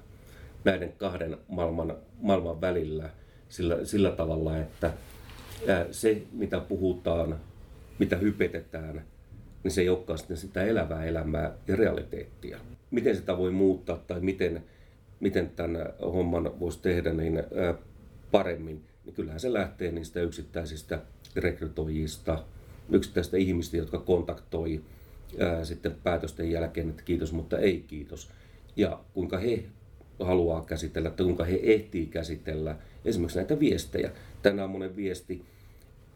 näiden 0.64 0.94
kahden 0.98 1.38
maailman, 1.48 1.98
maailman 2.22 2.62
välillä 2.62 3.10
sillä, 3.50 3.86
sillä 3.86 4.12
tavalla, 4.12 4.58
että 4.58 4.94
se 5.92 6.22
mitä 6.32 6.60
puhutaan, 6.60 7.40
mitä 8.00 8.18
hypetetään– 8.18 9.04
niin 9.64 9.72
se 9.72 9.82
ei 9.82 9.90
olekaan 9.90 10.20
sitten 10.20 10.38
sitä 10.38 10.64
elävää 10.64 11.06
elämää 11.06 11.52
ja 11.68 11.76
realiteettia. 11.76 12.60
Miten 12.92 13.16
sitä 13.16 13.38
voi 13.38 13.52
muuttaa 13.52 13.98
tai 13.98 14.20
miten, 14.20 14.64
miten 15.20 15.50
tämän 15.50 15.94
homman 16.02 16.60
voisi 16.60 16.82
tehdä 16.82 17.14
niin 17.14 17.44
paremmin, 18.32 18.84
niin 19.06 19.14
kyllähän 19.14 19.40
se 19.40 19.54
lähtee 19.54 19.92
niistä 19.92 20.22
yksittäisistä 20.22 21.00
rekrytoijista, 21.36 22.44
yksittäisistä 22.90 23.38
ihmistä, 23.38 23.78
jotka 23.78 24.00
kontaktoi 24.00 24.82
ää, 25.40 25.66
sitten 25.66 25.96
päätösten 26.04 26.52
jälkeen, 26.52 26.90
että 26.90 27.04
kiitos, 27.04 27.34
mutta 27.34 27.60
ei 27.60 27.84
kiitos. 27.88 28.30
Ja 28.76 29.00
kuinka 29.14 29.38
he 29.38 29.64
haluaa 30.20 30.62
käsitellä, 30.62 31.10
tai 31.10 31.24
kuinka 31.24 31.44
he 31.44 31.60
ehtii 31.64 32.06
käsitellä 32.06 32.78
esimerkiksi 33.06 33.38
näitä 33.38 33.60
viestejä. 33.60 34.12
Tänään 34.42 34.70
monen 34.70 34.96
viesti, 34.96 35.46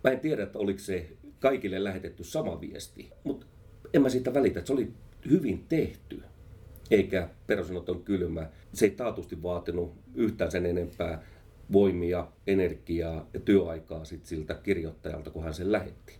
mä 0.03 0.12
en 0.12 0.19
tiedä, 0.19 0.43
että 0.43 0.59
oliko 0.59 0.79
se 0.79 1.09
kaikille 1.39 1.83
lähetetty 1.83 2.24
sama 2.24 2.62
viesti, 2.62 3.09
mutta 3.24 3.45
en 3.93 4.01
mä 4.01 4.09
siitä 4.09 4.33
välitä, 4.33 4.59
että 4.59 4.67
se 4.67 4.74
oli 4.74 4.91
hyvin 5.29 5.65
tehty, 5.69 6.21
eikä 6.91 7.29
perusanoton 7.47 8.03
kylmä. 8.03 8.50
Se 8.74 8.86
ei 8.86 8.91
taatusti 8.91 9.43
vaatinut 9.43 9.93
yhtään 10.15 10.51
sen 10.51 10.65
enempää 10.65 11.24
voimia, 11.71 12.27
energiaa 12.47 13.25
ja 13.33 13.39
työaikaa 13.39 14.05
sit 14.05 14.25
siltä 14.25 14.53
kirjoittajalta, 14.53 15.29
kun 15.29 15.43
hän 15.43 15.53
sen 15.53 15.71
lähetti. 15.71 16.13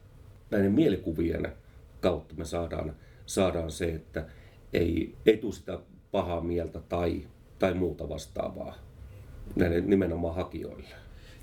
Näiden 0.52 0.72
mielikuvien 0.72 1.52
kautta 2.02 2.36
me 2.36 2.46
saadaan, 2.46 2.96
saadaan 3.26 3.72
se, 3.72 3.86
että 3.86 4.26
ei, 4.74 5.16
tule 5.42 5.54
sitä 5.54 5.80
pahaa 6.12 6.42
mieltä 6.42 6.80
tai, 6.80 7.28
tai 7.60 7.74
muuta 7.74 8.10
vastaavaa 8.10 8.76
näille 9.56 9.82
nimenomaan 9.82 10.36
hakijoille. 10.36 10.90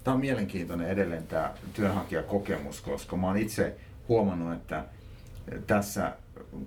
Tämä 0.05 0.15
on 0.15 0.21
mielenkiintoinen 0.21 0.89
edelleen 0.89 1.27
tämä 1.27 1.55
työnhakijakokemus, 1.75 2.81
koska 2.81 3.17
mä 3.17 3.27
oon 3.27 3.37
itse 3.37 3.77
huomannut, 4.09 4.55
että 4.55 4.85
tässä 5.67 6.13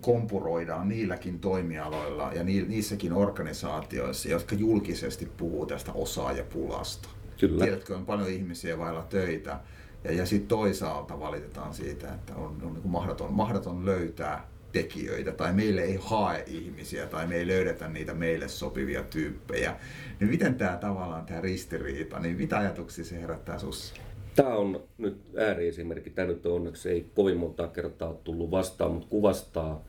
kompuroidaan 0.02 0.90
niilläkin 0.90 1.40
toimialoilla 1.40 2.34
ja 2.34 2.44
niissäkin 2.44 3.14
organisaatioissa, 3.14 4.30
jotka 4.30 4.56
julkisesti 4.56 5.26
puhuu 5.38 5.66
tästä 5.66 5.92
osaajapulasta. 5.94 7.10
Kyllä. 7.40 7.64
Tiedätkö, 7.64 7.96
on 7.96 8.06
paljon 8.06 8.30
ihmisiä 8.30 8.78
vailla 8.78 9.04
töitä 9.10 9.60
ja, 10.04 10.14
ja 10.14 10.26
sitten 10.26 10.48
toisaalta 10.48 11.20
valitetaan 11.20 11.74
siitä, 11.74 12.14
että 12.14 12.36
on, 12.36 12.58
on 12.64 12.74
niin 12.74 12.88
mahdoton, 12.88 13.34
mahdoton 13.34 13.86
löytää 13.86 14.48
tekijöitä 14.72 15.32
tai 15.32 15.54
meille 15.54 15.82
ei 15.82 16.00
hae 16.02 16.44
ihmisiä 16.48 17.08
tai 17.08 17.28
me 17.28 17.36
ei 17.36 17.48
löydetä 17.48 17.88
niitä 17.88 18.14
meille 18.14 18.48
sopivia 18.48 19.04
tyyppejä. 19.04 19.76
Niin 20.20 20.30
miten 20.30 20.56
tämä 20.56 20.78
tavallaan 20.78 21.26
tämä 21.26 21.42
ristiriita, 21.42 22.20
niin 22.20 22.38
mitä 22.38 22.58
ajatuksia 22.58 23.06
se 23.06 23.22
herättää 23.22 23.60
sinussa? 23.60 23.96
Tämä 24.36 24.56
on 24.56 24.84
nyt 24.98 25.18
ääriesimerkki. 25.38 26.10
Tämä 26.10 26.28
nyt 26.28 26.46
onneksi 26.46 26.90
ei 26.90 27.10
kovin 27.16 27.38
monta 27.38 27.68
kertaa 27.68 28.14
tullut 28.14 28.52
vastaan, 28.52 28.92
mutta 28.92 29.08
kuvastaa, 29.10 29.84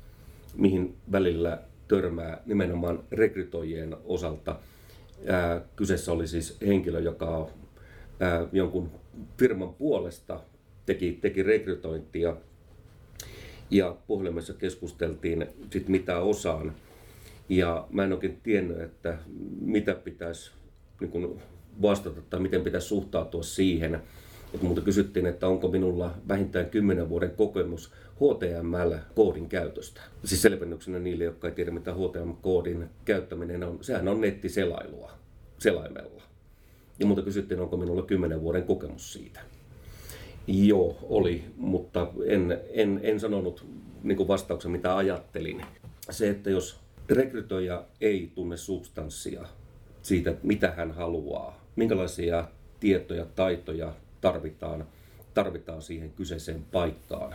mihin 0.54 0.96
välillä 1.12 1.62
törmää 1.88 2.42
nimenomaan 2.46 3.02
rekrytoijien 3.12 3.96
osalta. 4.04 4.56
Ää, 5.26 5.60
kyseessä 5.76 6.12
oli 6.12 6.28
siis 6.28 6.56
henkilö, 6.66 7.00
joka 7.00 7.50
ää, 8.20 8.46
jonkun 8.52 8.90
firman 9.38 9.74
puolesta 9.74 10.40
teki, 10.86 11.18
teki 11.20 11.42
rekrytointia 11.42 12.36
ja 13.70 13.96
puhelimessa 14.06 14.54
keskusteltiin 14.54 15.46
sit 15.70 15.88
mitä 15.88 16.18
osaan. 16.18 16.74
Ja 17.48 17.86
mä 17.90 18.04
en 18.04 18.12
oikein 18.12 18.40
tiennyt, 18.42 18.80
että 18.80 19.18
mitä 19.60 19.94
pitäisi 19.94 20.50
niin 21.00 21.40
vastata 21.82 22.20
tai 22.30 22.40
miten 22.40 22.62
pitäisi 22.62 22.86
suhtautua 22.86 23.42
siihen. 23.42 24.02
Et 24.54 24.62
multa 24.62 24.80
kysyttiin, 24.80 25.26
että 25.26 25.48
onko 25.48 25.68
minulla 25.68 26.14
vähintään 26.28 26.70
10 26.70 27.08
vuoden 27.08 27.30
kokemus 27.30 27.92
HTML-koodin 28.14 29.48
käytöstä. 29.48 30.00
Siis 30.24 30.42
selvennyksenä 30.42 30.98
niille, 30.98 31.24
jotka 31.24 31.48
ei 31.48 31.54
tiedä 31.54 31.70
mitä 31.70 31.92
HTML-koodin 31.92 32.88
käyttäminen 33.04 33.64
on. 33.64 33.78
Sehän 33.80 34.08
on 34.08 34.20
nettiselailua 34.20 35.12
selaimella. 35.58 36.22
Ja 36.98 37.06
multa 37.06 37.22
kysyttiin, 37.22 37.60
onko 37.60 37.76
minulla 37.76 38.02
10 38.02 38.40
vuoden 38.40 38.62
kokemus 38.62 39.12
siitä. 39.12 39.40
Joo, 40.46 40.96
oli, 41.02 41.44
mutta 41.56 42.08
en, 42.24 42.60
en, 42.70 43.00
en 43.02 43.20
sanonut 43.20 43.66
niin 44.02 44.28
vastauksen, 44.28 44.70
mitä 44.70 44.96
ajattelin. 44.96 45.62
Se, 46.10 46.30
että 46.30 46.50
jos 46.50 46.80
rekrytoija 47.10 47.84
ei 48.00 48.32
tunne 48.34 48.56
substanssia 48.56 49.48
siitä, 50.02 50.34
mitä 50.42 50.70
hän 50.70 50.90
haluaa, 50.90 51.64
minkälaisia 51.76 52.48
tietoja, 52.80 53.26
taitoja 53.34 53.92
tarvitaan, 54.20 54.86
tarvitaan 55.34 55.82
siihen 55.82 56.10
kyseiseen 56.10 56.64
paikkaan, 56.72 57.34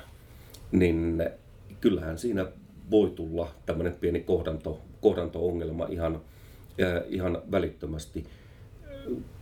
niin 0.71 1.29
kyllähän 1.81 2.17
siinä 2.17 2.45
voi 2.91 3.09
tulla 3.09 3.51
tämmöinen 3.65 3.93
pieni 3.93 4.19
kohdanto, 4.19 4.81
kohdanto-ongelma 5.01 5.87
ihan, 5.89 6.21
äh, 6.81 7.03
ihan 7.07 7.41
välittömästi 7.51 8.25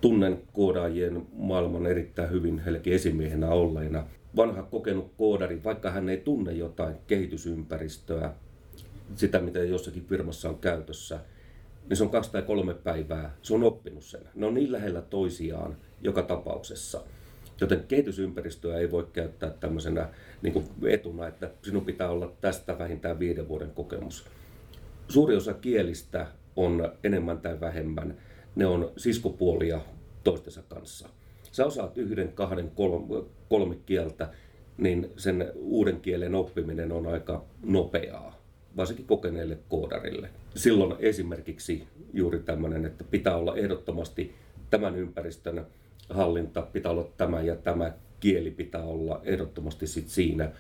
tunnen 0.01 0.41
koodaajien 0.53 1.27
maailman 1.33 1.86
erittäin 1.86 2.31
hyvin 2.31 2.60
heillekin 2.60 2.93
esimiehenä 2.93 3.50
olleena. 3.50 4.03
Vanha 4.36 4.63
kokenut 4.63 5.12
koodari, 5.17 5.63
vaikka 5.63 5.91
hän 5.91 6.10
ei 6.10 6.17
tunne 6.17 6.51
jotain 6.51 6.95
kehitysympäristöä, 7.07 8.33
sitä 9.15 9.39
mitä 9.39 9.60
jossakin 9.60 10.05
firmassa 10.05 10.50
on 10.50 10.57
käytössä, 10.57 11.19
niin 11.89 11.98
se 11.98 12.03
on 12.03 12.10
kaksi 12.10 12.31
tai 12.31 12.41
kolme 12.41 12.74
päivää, 12.74 13.36
se 13.41 13.53
on 13.53 13.63
oppinut 13.63 14.03
sen. 14.03 14.21
Ne 14.36 14.45
on 14.45 14.53
niin 14.53 14.71
lähellä 14.71 15.01
toisiaan 15.01 15.77
joka 16.01 16.24
tapauksessa. 16.24 17.03
Joten 17.61 17.83
kehitysympäristöä 17.87 18.77
ei 18.77 18.91
voi 18.91 19.07
käyttää 19.13 19.49
tämmöisenä 19.49 20.09
niin 20.41 20.53
kuin 20.53 20.65
etuna, 20.87 21.27
että 21.27 21.51
sinun 21.63 21.85
pitää 21.85 22.09
olla 22.09 22.33
tästä 22.41 22.79
vähintään 22.79 23.19
viiden 23.19 23.47
vuoden 23.47 23.71
kokemus. 23.71 24.25
Suuri 25.07 25.35
osa 25.35 25.53
kielistä 25.53 26.27
on 26.55 26.91
enemmän 27.03 27.37
tai 27.37 27.59
vähemmän 27.59 28.17
ne 28.55 28.65
on 28.65 28.91
siskopuolia 28.97 29.81
toistensa 30.23 30.61
kanssa. 30.69 31.09
Sä 31.51 31.65
osaat 31.65 31.97
yhden, 31.97 32.31
kahden, 32.33 32.71
kolme, 32.75 33.23
kolme 33.49 33.75
kieltä, 33.85 34.29
niin 34.77 35.11
sen 35.17 35.51
uuden 35.55 36.01
kielen 36.01 36.35
oppiminen 36.35 36.91
on 36.91 37.07
aika 37.07 37.45
nopeaa, 37.63 38.41
varsinkin 38.77 39.05
kokeneelle 39.05 39.57
koodarille. 39.69 40.29
Silloin 40.55 40.95
esimerkiksi 40.99 41.87
juuri 42.13 42.39
tämmöinen, 42.39 42.85
että 42.85 43.03
pitää 43.03 43.35
olla 43.35 43.55
ehdottomasti 43.55 44.35
tämän 44.69 44.95
ympäristön 44.95 45.65
hallinta, 46.11 46.61
pitää 46.61 46.91
olla 46.91 47.07
tämä 47.17 47.41
ja 47.41 47.55
tämä 47.55 47.91
kieli 48.19 48.51
pitää 48.51 48.83
olla 48.83 49.21
ehdottomasti 49.24 49.87
sit 49.87 50.09
siinä. 50.09 50.51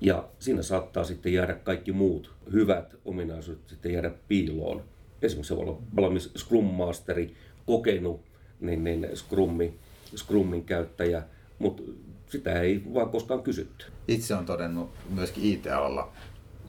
Ja 0.00 0.28
siinä 0.38 0.62
saattaa 0.62 1.04
sitten 1.04 1.32
jäädä 1.32 1.54
kaikki 1.54 1.92
muut 1.92 2.30
hyvät 2.52 2.96
ominaisuudet 3.04 3.68
sitten 3.68 3.92
jäädä 3.92 4.10
piiloon 4.28 4.82
esimerkiksi 5.22 5.48
se 5.48 5.56
voi 5.56 5.64
olla 5.64 5.78
valmis 5.96 6.30
Scrum 6.38 6.64
Masteri, 6.64 7.34
kokenut 7.66 8.20
niin, 8.60 8.84
niin 8.84 9.08
Scrummi, 9.14 9.74
Scrummin 10.16 10.64
käyttäjä, 10.64 11.22
mutta 11.58 11.82
sitä 12.28 12.60
ei 12.60 12.82
vaan 12.94 13.10
koskaan 13.10 13.42
kysytty. 13.42 13.86
Itse 14.08 14.34
on 14.34 14.46
todennut 14.46 14.90
myöskin 15.10 15.44
IT-alalla 15.44 16.12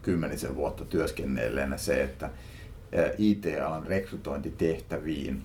kymmenisen 0.02 0.56
vuotta 0.56 0.86
työskennelleenä 0.86 1.78
se, 1.78 2.04
että 2.04 2.30
IT-alan 3.17 3.88
rekrytointitehtäviin 3.88 5.41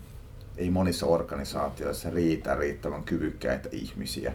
ei 0.59 0.71
monissa 0.71 1.07
organisaatioissa 1.07 2.11
riitä 2.11 2.55
riittävän 2.55 3.05
kyvykkäitä 3.05 3.69
ihmisiä. 3.73 4.35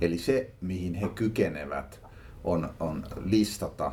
Eli 0.00 0.18
se, 0.18 0.50
mihin 0.60 0.94
he 0.94 1.08
kykenevät, 1.08 2.00
on, 2.44 2.70
on 2.80 3.06
listata 3.24 3.92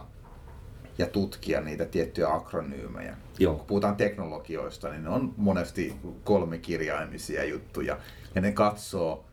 ja 0.98 1.06
tutkia 1.06 1.62
niitä 1.62 1.86
tiettyjä 1.86 2.34
akronyymejä. 2.34 3.18
Joo. 3.40 3.56
Kun 3.56 3.66
puhutaan 3.66 3.96
teknologioista, 3.96 4.90
niin 4.90 5.04
ne 5.04 5.10
on 5.10 5.34
monesti 5.38 5.96
kolmikirjaimisia 6.24 7.44
juttuja. 7.44 7.98
Ja 8.36 8.42
ne 8.42 8.52
katsoo 8.52 9.26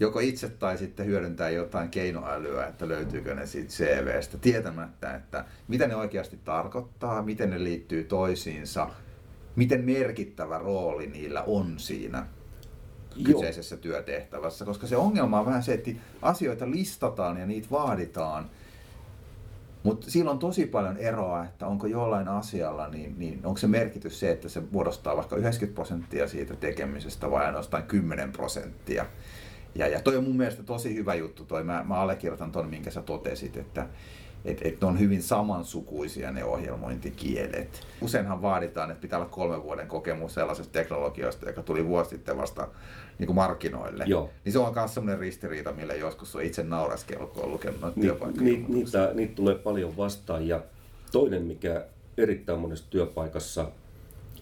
joko 0.00 0.20
itse 0.20 0.48
tai 0.48 0.78
sitten 0.78 1.06
hyödyntää 1.06 1.50
jotain 1.50 1.88
keinoälyä, 1.88 2.66
että 2.66 2.88
löytyykö 2.88 3.34
ne 3.34 3.46
siitä 3.46 3.70
CVstä, 3.70 4.38
tietämättä, 4.38 5.14
että 5.14 5.44
mitä 5.68 5.86
ne 5.86 5.96
oikeasti 5.96 6.38
tarkoittaa, 6.44 7.22
miten 7.22 7.50
ne 7.50 7.64
liittyy 7.64 8.04
toisiinsa, 8.04 8.90
miten 9.56 9.84
merkittävä 9.84 10.58
rooli 10.58 11.06
niillä 11.06 11.42
on 11.42 11.78
siinä 11.78 12.26
kyseisessä 13.24 13.74
Joo. 13.74 13.82
työtehtävässä. 13.82 14.64
Koska 14.64 14.86
se 14.86 14.96
ongelma 14.96 15.40
on 15.40 15.46
vähän 15.46 15.62
se, 15.62 15.74
että 15.74 15.90
asioita 16.22 16.70
listataan 16.70 17.36
ja 17.36 17.46
niitä 17.46 17.68
vaaditaan– 17.70 18.50
mutta 19.84 20.10
siinä 20.10 20.30
on 20.30 20.38
tosi 20.38 20.66
paljon 20.66 20.96
eroa, 20.96 21.44
että 21.44 21.66
onko 21.66 21.86
jollain 21.86 22.28
asialla, 22.28 22.88
niin, 22.88 23.14
niin 23.18 23.40
onko 23.46 23.58
se 23.58 23.66
merkitys 23.66 24.20
se, 24.20 24.30
että 24.30 24.48
se 24.48 24.62
muodostaa 24.70 25.16
vaikka 25.16 25.36
90 25.36 25.74
prosenttia 25.74 26.28
siitä 26.28 26.56
tekemisestä 26.56 27.30
vai 27.30 27.46
ainoastaan 27.46 27.82
10 27.82 28.32
prosenttia. 28.32 29.06
Ja, 29.74 29.88
ja 29.88 30.00
toi 30.00 30.16
on 30.16 30.24
mun 30.24 30.36
mielestä 30.36 30.62
tosi 30.62 30.94
hyvä 30.94 31.14
juttu, 31.14 31.44
toi. 31.44 31.64
Mä, 31.64 31.84
mä 31.88 31.94
allekirjoitan 31.94 32.52
ton, 32.52 32.68
minkä 32.68 32.90
sä 32.90 33.02
totesit, 33.02 33.56
että 33.56 33.86
et, 34.44 34.58
et 34.62 34.80
ne 34.80 34.86
on 34.86 34.98
hyvin 34.98 35.22
samansukuisia 35.22 36.30
ne 36.30 36.44
ohjelmointikielet. 36.44 37.86
Useinhan 38.00 38.42
vaaditaan, 38.42 38.90
että 38.90 39.02
pitää 39.02 39.18
olla 39.18 39.28
kolmen 39.28 39.62
vuoden 39.62 39.86
kokemus 39.86 40.34
sellaisesta 40.34 40.72
teknologiasta, 40.72 41.46
joka 41.46 41.62
tuli 41.62 41.86
vuosi 41.86 42.10
sitten 42.10 42.36
vasta 42.36 42.68
niin 43.18 43.26
kuin 43.26 43.36
markkinoille. 43.36 44.04
Joo. 44.06 44.30
Niin 44.44 44.52
se 44.52 44.58
on 44.58 44.74
myös 44.74 44.94
sellainen 44.94 45.18
ristiriita, 45.18 45.72
millä 45.72 45.94
joskus 45.94 46.36
on 46.36 46.42
itse 46.42 46.62
nauraskellut, 46.62 47.32
kun 47.32 47.44
on 47.44 47.50
lukenut 47.50 47.80
noita 47.80 48.26
Ni, 48.26 48.50
ni, 48.50 48.64
niitä, 48.68 49.10
niitä 49.14 49.34
tulee 49.34 49.54
paljon 49.54 49.96
vastaan 49.96 50.48
ja 50.48 50.62
toinen, 51.12 51.42
mikä 51.42 51.84
erittäin 52.18 52.58
monessa 52.58 52.90
työpaikassa 52.90 53.70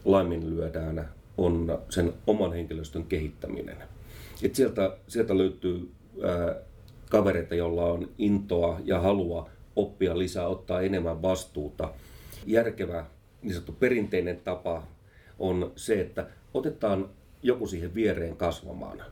laiminlyödään, 0.04 1.08
on 1.38 1.78
sen 1.88 2.12
oman 2.26 2.52
henkilöstön 2.52 3.04
kehittäminen. 3.04 3.76
Et 4.42 4.54
sieltä, 4.54 4.96
sieltä 5.08 5.38
löytyy 5.38 5.90
ää, 6.22 6.54
kavereita, 7.10 7.54
joilla 7.54 7.84
on 7.84 8.08
intoa 8.18 8.80
ja 8.84 9.00
halua 9.00 9.50
oppia 9.76 10.18
lisää, 10.18 10.46
ottaa 10.46 10.80
enemmän 10.80 11.22
vastuuta. 11.22 11.94
Järkevä 12.46 13.06
niin 13.42 13.52
sanottu 13.52 13.72
perinteinen 13.72 14.40
tapa 14.44 14.82
on 15.38 15.72
se, 15.76 16.00
että 16.00 16.26
otetaan 16.54 17.08
joku 17.42 17.66
siihen 17.66 17.94
viereen 17.94 18.36
kasvamaan 18.36 19.02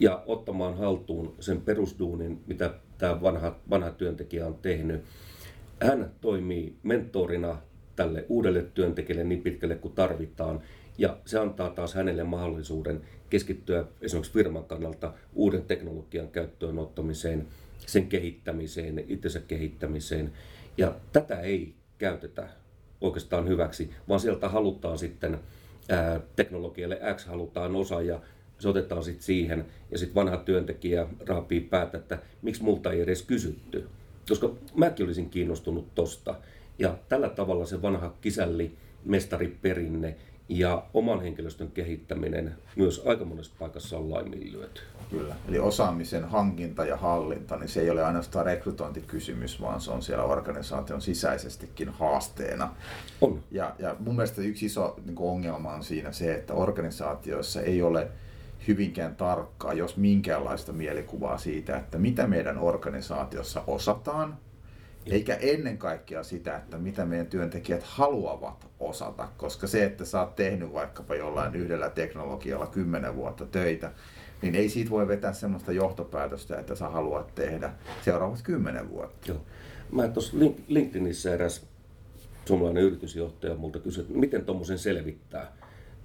ja 0.00 0.22
ottamaan 0.26 0.76
haltuun 0.76 1.34
sen 1.40 1.60
perusduunin, 1.60 2.40
mitä 2.46 2.74
tämä 2.98 3.22
vanha, 3.22 3.56
vanha 3.70 3.90
työntekijä 3.90 4.46
on 4.46 4.54
tehnyt. 4.54 5.02
Hän 5.82 6.10
toimii 6.20 6.76
mentorina 6.82 7.58
tälle 7.96 8.24
uudelle 8.28 8.62
työntekijälle 8.62 9.24
niin 9.24 9.42
pitkälle 9.42 9.74
kuin 9.74 9.94
tarvitaan, 9.94 10.62
ja 10.98 11.16
se 11.24 11.38
antaa 11.38 11.70
taas 11.70 11.94
hänelle 11.94 12.24
mahdollisuuden 12.24 13.00
keskittyä 13.30 13.84
esimerkiksi 14.00 14.32
firman 14.32 14.64
kannalta 14.64 15.12
uuden 15.34 15.62
teknologian 15.62 16.28
käyttöön 16.28 16.78
ottamiseen, 16.78 17.46
sen 17.88 18.08
kehittämiseen, 18.08 19.04
itsensä 19.08 19.40
kehittämiseen. 19.40 20.32
Ja 20.76 20.94
tätä 21.12 21.40
ei 21.40 21.74
käytetä 21.98 22.48
oikeastaan 23.00 23.48
hyväksi, 23.48 23.90
vaan 24.08 24.20
sieltä 24.20 24.48
halutaan 24.48 24.98
sitten 24.98 25.38
ää, 25.88 26.20
teknologialle 26.36 27.00
X 27.14 27.26
halutaan 27.26 27.76
osa 27.76 28.02
ja 28.02 28.20
se 28.58 28.68
otetaan 28.68 29.04
sitten 29.04 29.22
siihen 29.22 29.66
ja 29.90 29.98
sitten 29.98 30.14
vanha 30.14 30.36
työntekijä 30.36 31.06
raapii 31.26 31.60
päätä, 31.60 31.98
että 31.98 32.18
miksi 32.42 32.62
multa 32.62 32.92
ei 32.92 33.00
edes 33.00 33.22
kysytty. 33.22 33.88
Koska 34.28 34.54
mäkin 34.74 35.06
olisin 35.06 35.30
kiinnostunut 35.30 35.94
tosta. 35.94 36.34
Ja 36.78 36.98
tällä 37.08 37.28
tavalla 37.28 37.66
se 37.66 37.82
vanha 37.82 38.14
kisälli 38.20 38.76
mestariperinne 39.04 40.16
ja 40.48 40.86
oman 40.94 41.22
henkilöstön 41.22 41.70
kehittäminen 41.70 42.56
myös 42.76 43.02
aika 43.06 43.24
monessa 43.24 43.54
paikassa 43.58 43.98
on 43.98 44.10
laiminlyöty. 44.10 44.80
Kyllä. 45.10 45.36
Eli 45.48 45.58
osaamisen 45.58 46.24
hankinta 46.24 46.84
ja 46.84 46.96
hallinta, 46.96 47.56
niin 47.56 47.68
se 47.68 47.80
ei 47.80 47.90
ole 47.90 48.04
ainoastaan 48.04 48.46
rekrytointikysymys, 48.46 49.60
vaan 49.60 49.80
se 49.80 49.90
on 49.90 50.02
siellä 50.02 50.24
organisaation 50.24 51.02
sisäisestikin 51.02 51.88
haasteena. 51.88 52.74
On. 53.20 53.42
Ja, 53.50 53.74
ja 53.78 53.96
mun 53.98 54.16
mielestä 54.16 54.42
yksi 54.42 54.66
iso 54.66 54.96
niin 55.04 55.18
ongelma 55.18 55.72
on 55.72 55.84
siinä 55.84 56.12
se, 56.12 56.34
että 56.34 56.54
organisaatioissa 56.54 57.60
ei 57.60 57.82
ole 57.82 58.08
hyvinkään 58.68 59.16
tarkkaa, 59.16 59.72
jos 59.72 59.96
minkäänlaista 59.96 60.72
mielikuvaa 60.72 61.38
siitä, 61.38 61.76
että 61.76 61.98
mitä 61.98 62.26
meidän 62.26 62.58
organisaatiossa 62.58 63.62
osataan 63.66 64.36
Eikä 65.10 65.34
ennen 65.34 65.78
kaikkea 65.78 66.22
sitä, 66.22 66.56
että 66.56 66.78
mitä 66.78 67.04
meidän 67.04 67.26
työntekijät 67.26 67.82
haluavat 67.82 68.66
osata, 68.80 69.28
koska 69.36 69.66
se, 69.66 69.84
että 69.84 70.04
sä 70.04 70.20
oot 70.20 70.36
tehnyt 70.36 70.72
vaikkapa 70.72 71.14
jollain 71.14 71.54
yhdellä 71.54 71.90
teknologialla 71.90 72.66
kymmenen 72.66 73.16
vuotta 73.16 73.46
töitä, 73.46 73.92
niin 74.42 74.54
ei 74.54 74.68
siitä 74.68 74.90
voi 74.90 75.08
vetää 75.08 75.32
sellaista 75.32 75.72
johtopäätöstä, 75.72 76.58
että 76.58 76.74
sä 76.74 76.88
haluat 76.88 77.34
tehdä 77.34 77.72
seuraavat 78.04 78.42
kymmenen 78.42 78.90
vuotta. 78.90 79.32
Joo. 79.32 79.40
Mä 79.92 80.08
tuossa 80.08 80.36
LinkedInissä 80.68 81.34
eräs 81.34 81.66
suomalainen 82.44 82.82
yritysjohtaja 82.82 83.54
multa 83.54 83.78
kysyi, 83.78 84.00
että 84.02 84.14
miten 84.14 84.44
tuommoisen 84.44 84.78
selvittää. 84.78 85.52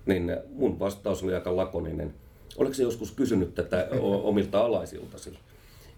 Niin 0.06 0.38
mun 0.50 0.80
vastaus 0.80 1.24
oli 1.24 1.36
aika 1.36 1.56
lakoninen. 1.56 2.14
Oletko 2.58 2.74
se 2.74 2.84
joskus 2.84 3.12
kysynyt 3.12 3.56
tätä 3.56 3.88
omilta 4.02 4.62
alaisiltasi? 4.62 5.40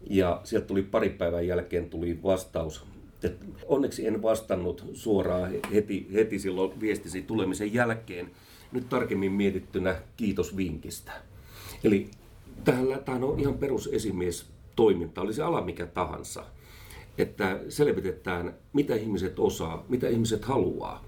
Ja 0.10 0.42
sieltä 0.44 0.68
tuli 0.68 0.82
pari 0.82 1.10
päivän 1.10 1.48
jälkeen 1.48 1.90
tuli 1.90 2.20
vastaus. 2.24 2.86
Että 3.24 3.46
onneksi 3.68 4.08
en 4.08 4.22
vastannut 4.22 4.86
suoraan 4.94 5.52
heti, 5.74 6.08
heti 6.14 6.40
silloin 6.40 6.80
viestisi 6.80 7.22
tulemisen 7.22 7.74
jälkeen. 7.74 8.32
Nyt 8.72 8.90
tarkemmin 8.90 9.32
mietittynä 9.32 9.96
kiitos 10.18 10.58
vinkistä. 10.58 11.12
Eli 11.84 12.10
tähän 13.06 13.24
on 13.24 13.40
ihan 13.40 13.58
perusesimies 13.58 14.46
toiminta, 14.76 15.22
oli 15.22 15.34
se 15.34 15.44
ala 15.44 15.62
mikä 15.62 15.86
tahansa. 15.86 16.46
Että 17.18 17.60
selvitetään, 17.70 18.54
mitä 18.74 18.96
ihmiset 18.96 19.40
osaa, 19.40 19.86
mitä 19.90 20.10
ihmiset 20.10 20.46
haluaa. 20.46 21.06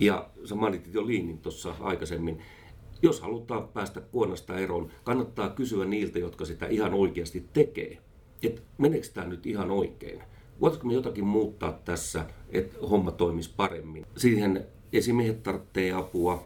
Ja 0.00 0.28
sä 0.44 0.54
mainitit 0.54 0.94
jo 0.94 1.06
Liinin 1.06 1.38
tuossa 1.38 1.74
aikaisemmin. 1.80 2.42
Jos 3.02 3.20
halutaan 3.20 3.68
päästä 3.68 4.00
kuonasta 4.00 4.58
eroon, 4.58 4.90
kannattaa 5.04 5.48
kysyä 5.48 5.84
niiltä, 5.84 6.18
jotka 6.18 6.44
sitä 6.44 6.66
ihan 6.66 6.94
oikeasti 6.94 7.44
tekee. 7.52 7.98
Että 8.42 8.62
meneekö 8.78 9.06
tämä 9.14 9.26
nyt 9.26 9.46
ihan 9.46 9.70
oikein? 9.70 10.22
Voitaisiko 10.60 10.86
me 10.86 10.94
jotakin 10.94 11.26
muuttaa 11.26 11.72
tässä, 11.72 12.24
että 12.50 12.78
homma 12.90 13.10
toimisi 13.10 13.50
paremmin? 13.56 14.06
Siihen 14.16 14.66
esimiehet 14.92 15.42
tarvitsee 15.42 15.92
apua, 15.92 16.44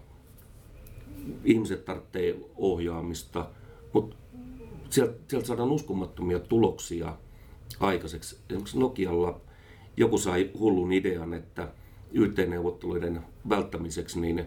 ihmiset 1.44 1.84
tarvitsee 1.84 2.36
ohjaamista, 2.56 3.46
mutta 3.92 4.16
sieltä, 4.90 5.14
sieltä 5.28 5.46
saadaan 5.46 5.70
uskomattomia 5.70 6.38
tuloksia 6.38 7.16
aikaiseksi. 7.80 8.36
Esimerkiksi 8.50 8.78
Nokialla 8.78 9.40
joku 9.96 10.18
sai 10.18 10.50
hullun 10.58 10.92
idean, 10.92 11.34
että 11.34 11.68
YT-neuvotteluiden 12.12 13.20
välttämiseksi 13.48 14.20
niin 14.20 14.44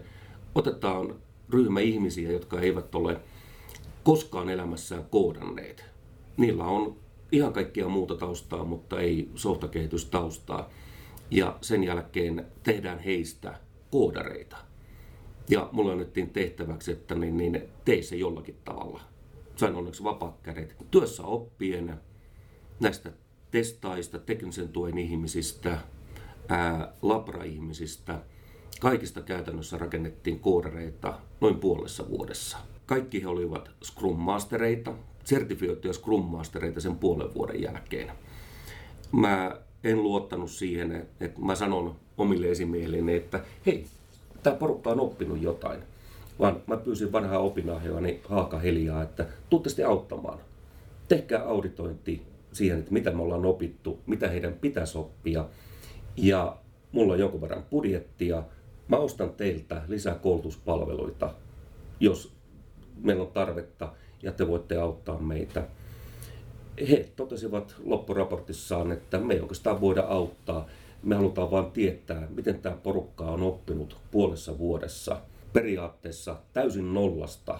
otetaan 0.54 1.14
ryhmä 1.50 1.80
ihmisiä, 1.80 2.32
jotka 2.32 2.60
eivät 2.60 2.94
ole 2.94 3.20
koskaan 4.04 4.48
elämässään 4.48 5.04
koodanneet. 5.10 5.84
Niillä 6.36 6.64
on 6.64 6.96
ihan 7.32 7.52
kaikkia 7.52 7.88
muuta 7.88 8.14
taustaa, 8.14 8.64
mutta 8.64 9.00
ei 9.00 9.30
softakehitystaustaa. 9.34 10.70
Ja 11.30 11.58
sen 11.60 11.84
jälkeen 11.84 12.46
tehdään 12.62 12.98
heistä 12.98 13.60
koodareita. 13.90 14.56
Ja 15.48 15.68
mulle 15.72 15.92
annettiin 15.92 16.30
tehtäväksi, 16.30 16.92
että 16.92 17.14
niin, 17.14 17.36
niin 17.36 17.62
tee 17.84 18.02
se 18.02 18.16
jollakin 18.16 18.56
tavalla 18.64 19.00
sain 19.56 19.74
onneksi 19.74 20.04
vapaat 20.04 20.40
kädet. 20.42 20.76
Työssä 20.90 21.22
oppien 21.22 22.00
näistä 22.80 23.12
testaista, 23.50 24.18
teknisen 24.18 24.68
tuen 24.68 24.98
ihmisistä, 24.98 25.78
ää, 26.48 26.94
labra-ihmisistä, 27.02 28.20
kaikista 28.80 29.22
käytännössä 29.22 29.78
rakennettiin 29.78 30.40
koodareita 30.40 31.18
noin 31.40 31.58
puolessa 31.58 32.08
vuodessa. 32.08 32.58
Kaikki 32.86 33.22
he 33.22 33.28
olivat 33.28 33.70
Scrum 33.84 34.16
Mastereita, 34.16 34.94
sertifioituja 35.24 35.92
Scrum 35.92 36.24
Mastereita 36.24 36.80
sen 36.80 36.96
puolen 36.96 37.34
vuoden 37.34 37.62
jälkeen. 37.62 38.12
Mä 39.12 39.56
en 39.84 40.02
luottanut 40.02 40.50
siihen, 40.50 41.06
että 41.20 41.40
mä 41.40 41.54
sanon 41.54 41.96
omille 42.18 42.50
esimiehilleni, 42.50 43.14
että 43.14 43.40
hei, 43.66 43.86
tämä 44.42 44.56
porukka 44.56 44.90
on 44.90 45.00
oppinut 45.00 45.42
jotain 45.42 45.82
vaan 46.38 46.62
mä 46.66 46.76
pyysin 46.76 47.12
vanhaa 47.12 47.38
opinahjoani 47.38 48.20
Haaka 48.28 48.58
Heliaa, 48.58 49.02
että 49.02 49.26
tuutte 49.50 49.68
sitten 49.68 49.88
auttamaan. 49.88 50.38
Tehkää 51.08 51.42
auditointi 51.42 52.22
siihen, 52.52 52.78
että 52.78 52.92
mitä 52.92 53.10
me 53.10 53.22
ollaan 53.22 53.46
opittu, 53.46 53.98
mitä 54.06 54.28
heidän 54.28 54.54
pitäisi 54.54 54.98
oppia. 54.98 55.44
Ja 56.16 56.56
mulla 56.92 57.12
on 57.12 57.18
jonkun 57.18 57.40
verran 57.40 57.64
budjettia. 57.70 58.42
Mä 58.88 58.96
ostan 58.96 59.30
teiltä 59.30 59.82
lisää 59.88 60.14
koulutuspalveluita, 60.14 61.34
jos 62.00 62.32
meillä 63.02 63.22
on 63.22 63.32
tarvetta 63.32 63.92
ja 64.24 64.32
te 64.32 64.48
voitte 64.48 64.76
auttaa 64.76 65.18
meitä. 65.18 65.66
He 66.90 67.08
totesivat 67.16 67.74
loppuraportissaan, 67.84 68.92
että 68.92 69.18
me 69.18 69.34
ei 69.34 69.40
oikeastaan 69.40 69.80
voida 69.80 70.02
auttaa. 70.02 70.66
Me 71.02 71.14
halutaan 71.14 71.50
vain 71.50 71.70
tietää, 71.70 72.28
miten 72.36 72.58
tämä 72.58 72.76
porukka 72.76 73.24
on 73.24 73.42
oppinut 73.42 73.96
puolessa 74.10 74.58
vuodessa– 74.58 75.20
periaatteessa 75.54 76.36
täysin 76.52 76.94
nollasta 76.94 77.58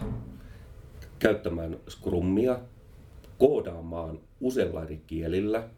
käyttämään 1.19 1.77
Scrumia, 1.89 2.59
koodaamaan 3.39 4.19
useilla 4.41 4.83
eri 4.83 5.01
kielillä, 5.07 5.69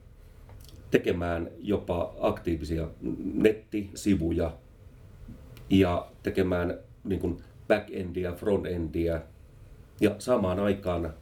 tekemään 0.91 1.51
jopa 1.59 2.15
aktiivisia 2.21 2.89
nettisivuja 3.35 4.57
ja 5.71 6.07
tekemään 6.23 6.79
niin 7.05 7.21
kuin 7.21 7.37
backendia, 7.69 8.33
frontendia 8.33 9.21
ja 10.01 10.15
samaan 10.19 10.61
aikaan 10.61 11.15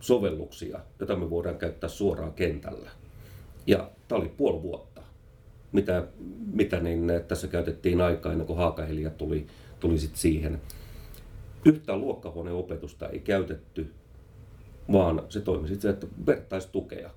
sovelluksia, 0.00 0.80
joita 0.98 1.16
me 1.16 1.30
voidaan 1.30 1.58
käyttää 1.58 1.90
suoraan 1.90 2.32
kentällä. 2.32 2.90
Ja 3.66 3.90
tämä 4.08 4.20
oli 4.20 4.28
puoli 4.28 4.62
vuotta, 4.62 5.02
mitä, 5.72 6.06
mitä 6.52 6.80
niin 6.80 7.10
tässä 7.28 7.48
käytettiin 7.48 8.00
aikaa 8.00 8.32
ennen 8.32 8.46
kuin 8.46 8.56
Haakahelia 8.56 9.10
tuli 9.10 9.46
tuli 9.82 9.98
sit 9.98 10.16
siihen. 10.16 10.60
Yhtään 11.64 12.00
luokkahuoneopetusta 12.00 13.08
ei 13.08 13.18
käytetty, 13.20 13.92
vaan 14.92 15.22
se 15.28 15.40
toimi 15.40 15.68
sitten 15.68 15.90
että 15.90 16.06
vertaistukea. 16.26 17.10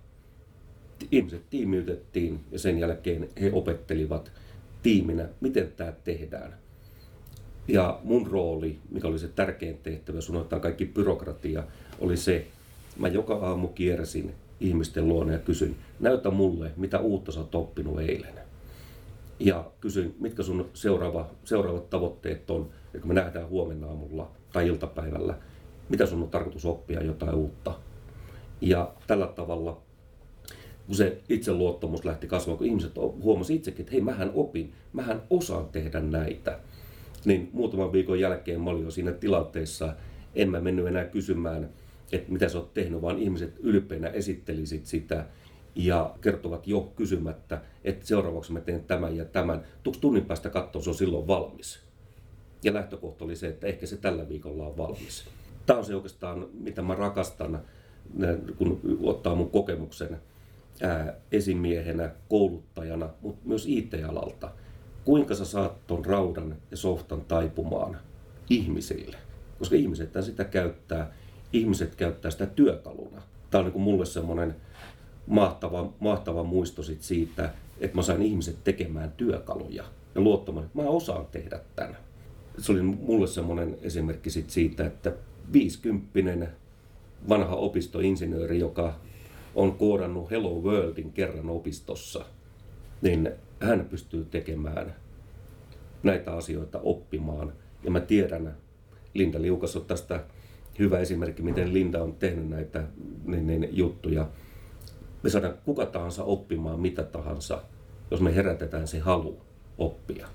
Ihmiset 1.11 1.49
tiimiytettiin 1.49 2.39
ja 2.51 2.59
sen 2.59 2.79
jälkeen 2.79 3.29
he 3.41 3.51
opettelivat 3.53 4.31
tiiminä, 4.83 5.29
miten 5.41 5.71
tämä 5.71 5.91
tehdään. 5.91 6.57
Ja 7.67 7.99
mun 8.03 8.27
rooli, 8.27 8.79
mikä 8.91 9.07
oli 9.07 9.19
se 9.19 9.27
tärkein 9.27 9.77
tehtävä, 9.83 10.21
sun 10.21 10.47
kaikki 10.61 10.85
byrokratia, 10.85 11.63
oli 11.99 12.17
se, 12.17 12.47
mä 12.97 13.07
joka 13.07 13.33
aamu 13.35 13.67
kiersin 13.67 14.33
ihmisten 14.59 15.07
luona 15.07 15.31
ja 15.31 15.39
kysyin, 15.39 15.75
näytä 15.99 16.31
mulle, 16.31 16.71
mitä 16.77 16.99
uutta 16.99 17.31
sä 17.31 17.39
oot 17.39 17.55
oppinut 17.55 17.99
eilen. 17.99 18.33
Ja 19.39 19.65
kysyin, 19.81 20.15
mitkä 20.19 20.43
sun 20.43 20.69
seuraava, 20.73 21.29
seuraavat 21.43 21.89
tavoitteet 21.89 22.49
on, 22.49 22.69
ja 22.93 22.99
kun 22.99 23.07
me 23.07 23.13
nähdään 23.13 23.49
huomenna 23.49 23.87
aamulla 23.87 24.31
tai 24.53 24.67
iltapäivällä, 24.67 25.37
mitä 25.89 26.05
sun 26.05 26.23
on 26.23 26.29
tarkoitus 26.29 26.65
oppia 26.65 27.03
jotain 27.03 27.35
uutta. 27.35 27.73
Ja 28.61 28.93
tällä 29.07 29.27
tavalla, 29.27 29.81
kun 30.85 30.95
se 30.95 31.21
itseluottamus 31.29 32.05
lähti 32.05 32.27
kasvamaan, 32.27 32.57
kun 32.57 32.67
ihmiset 32.67 32.95
huomasivat 32.95 33.59
itsekin, 33.59 33.81
että 33.81 33.91
hei, 33.91 34.01
mähän 34.01 34.31
opin, 34.33 34.73
mähän 34.93 35.21
osaan 35.29 35.65
tehdä 35.65 35.99
näitä, 35.99 36.59
niin 37.25 37.49
muutaman 37.53 37.91
viikon 37.91 38.19
jälkeen 38.19 38.61
mä 38.61 38.69
olin 38.69 38.83
jo 38.83 38.91
siinä 38.91 39.11
tilanteessa, 39.11 39.93
en 40.35 40.49
mä 40.49 40.61
mennyt 40.61 40.87
enää 40.87 41.05
kysymään, 41.05 41.69
että 42.11 42.31
mitä 42.31 42.49
sä 42.49 42.57
oot 42.57 42.73
tehnyt, 42.73 43.01
vaan 43.01 43.19
ihmiset 43.19 43.55
ylpeänä 43.59 44.07
esittelisit 44.07 44.85
sitä, 44.85 45.25
ja 45.75 46.15
kertovat 46.21 46.67
jo 46.67 46.93
kysymättä, 46.95 47.61
että 47.83 48.07
seuraavaksi 48.07 48.53
mä 48.53 48.61
teen 48.61 48.83
tämän 48.83 49.17
ja 49.17 49.25
tämän. 49.25 49.63
Tuuks 49.83 49.99
tunnin 49.99 50.25
päästä 50.25 50.49
katsoa, 50.49 50.81
se 50.81 50.89
on 50.89 50.95
silloin 50.95 51.27
valmis. 51.27 51.79
Ja 52.63 52.73
lähtökohta 52.73 53.25
oli 53.25 53.35
se, 53.35 53.47
että 53.47 53.67
ehkä 53.67 53.85
se 53.85 53.97
tällä 53.97 54.29
viikolla 54.29 54.67
on 54.67 54.77
valmis. 54.77 55.25
Tämä 55.65 55.79
on 55.79 55.85
se 55.85 55.95
oikeastaan, 55.95 56.47
mitä 56.53 56.81
mä 56.81 56.95
rakastan, 56.95 57.61
kun 58.57 58.99
ottaa 59.03 59.35
mun 59.35 59.49
kokemuksen 59.49 60.17
esimiehenä, 61.31 62.11
kouluttajana, 62.29 63.09
mutta 63.21 63.47
myös 63.47 63.65
IT-alalta. 63.67 64.51
Kuinka 65.05 65.35
sä 65.35 65.45
saat 65.45 65.87
ton 65.87 66.05
raudan 66.05 66.55
ja 66.71 66.77
softan 66.77 67.21
taipumaan 67.21 67.97
ihmisille? 68.49 69.17
Koska 69.59 69.75
ihmiset 69.75 70.09
sitä 70.21 70.43
käyttää, 70.43 71.11
ihmiset 71.53 71.95
käyttää 71.95 72.31
sitä 72.31 72.45
työkaluna. 72.45 73.21
Tämä 73.49 73.59
on 73.59 73.65
niin 73.65 73.73
kuin 73.73 73.83
mulle 73.83 74.05
semmoinen 74.05 74.55
mahtava, 75.27 75.93
mahtava 75.99 76.43
muisto 76.43 76.83
sit 76.83 77.01
siitä, 77.01 77.53
että 77.79 77.95
mä 77.95 78.01
sain 78.01 78.21
ihmiset 78.21 78.63
tekemään 78.63 79.11
työkaluja 79.11 79.83
ja 80.15 80.21
luottamaan, 80.21 80.65
että 80.65 80.81
mä 80.81 80.87
osaan 80.87 81.25
tehdä 81.25 81.59
tämän. 81.75 81.97
Se 82.57 82.71
oli 82.71 82.81
mulle 82.81 83.27
semmoinen 83.27 83.77
esimerkki 83.81 84.29
sit 84.29 84.49
siitä, 84.49 84.85
että 84.85 85.13
50 85.53 86.47
vanha 87.29 87.55
opistoinsinööri, 87.55 88.59
joka 88.59 88.95
on 89.55 89.73
koodannut 89.73 90.31
Hello 90.31 90.59
Worldin 90.59 91.11
kerran 91.11 91.49
opistossa, 91.49 92.25
niin 93.01 93.31
hän 93.59 93.85
pystyy 93.89 94.25
tekemään 94.25 94.95
näitä 96.03 96.33
asioita 96.33 96.79
oppimaan. 96.79 97.53
Ja 97.83 97.91
mä 97.91 97.99
tiedän, 97.99 98.57
Linda 99.13 99.41
Liukas 99.41 99.75
on 99.75 99.85
tästä 99.85 100.23
hyvä 100.79 100.99
esimerkki, 100.99 101.41
miten 101.41 101.73
Linda 101.73 102.03
on 102.03 102.15
tehnyt 102.15 102.49
näitä 102.49 102.83
niin, 103.25 103.47
niin, 103.47 103.69
juttuja 103.71 104.27
me 105.23 105.29
saadaan 105.29 105.57
kuka 105.65 105.85
tahansa 105.85 106.23
oppimaan 106.23 106.79
mitä 106.79 107.03
tahansa 107.03 107.61
jos 108.11 108.21
me 108.21 108.35
herätetään 108.35 108.87
se 108.87 108.99
halu 108.99 109.41
oppia. 109.77 110.27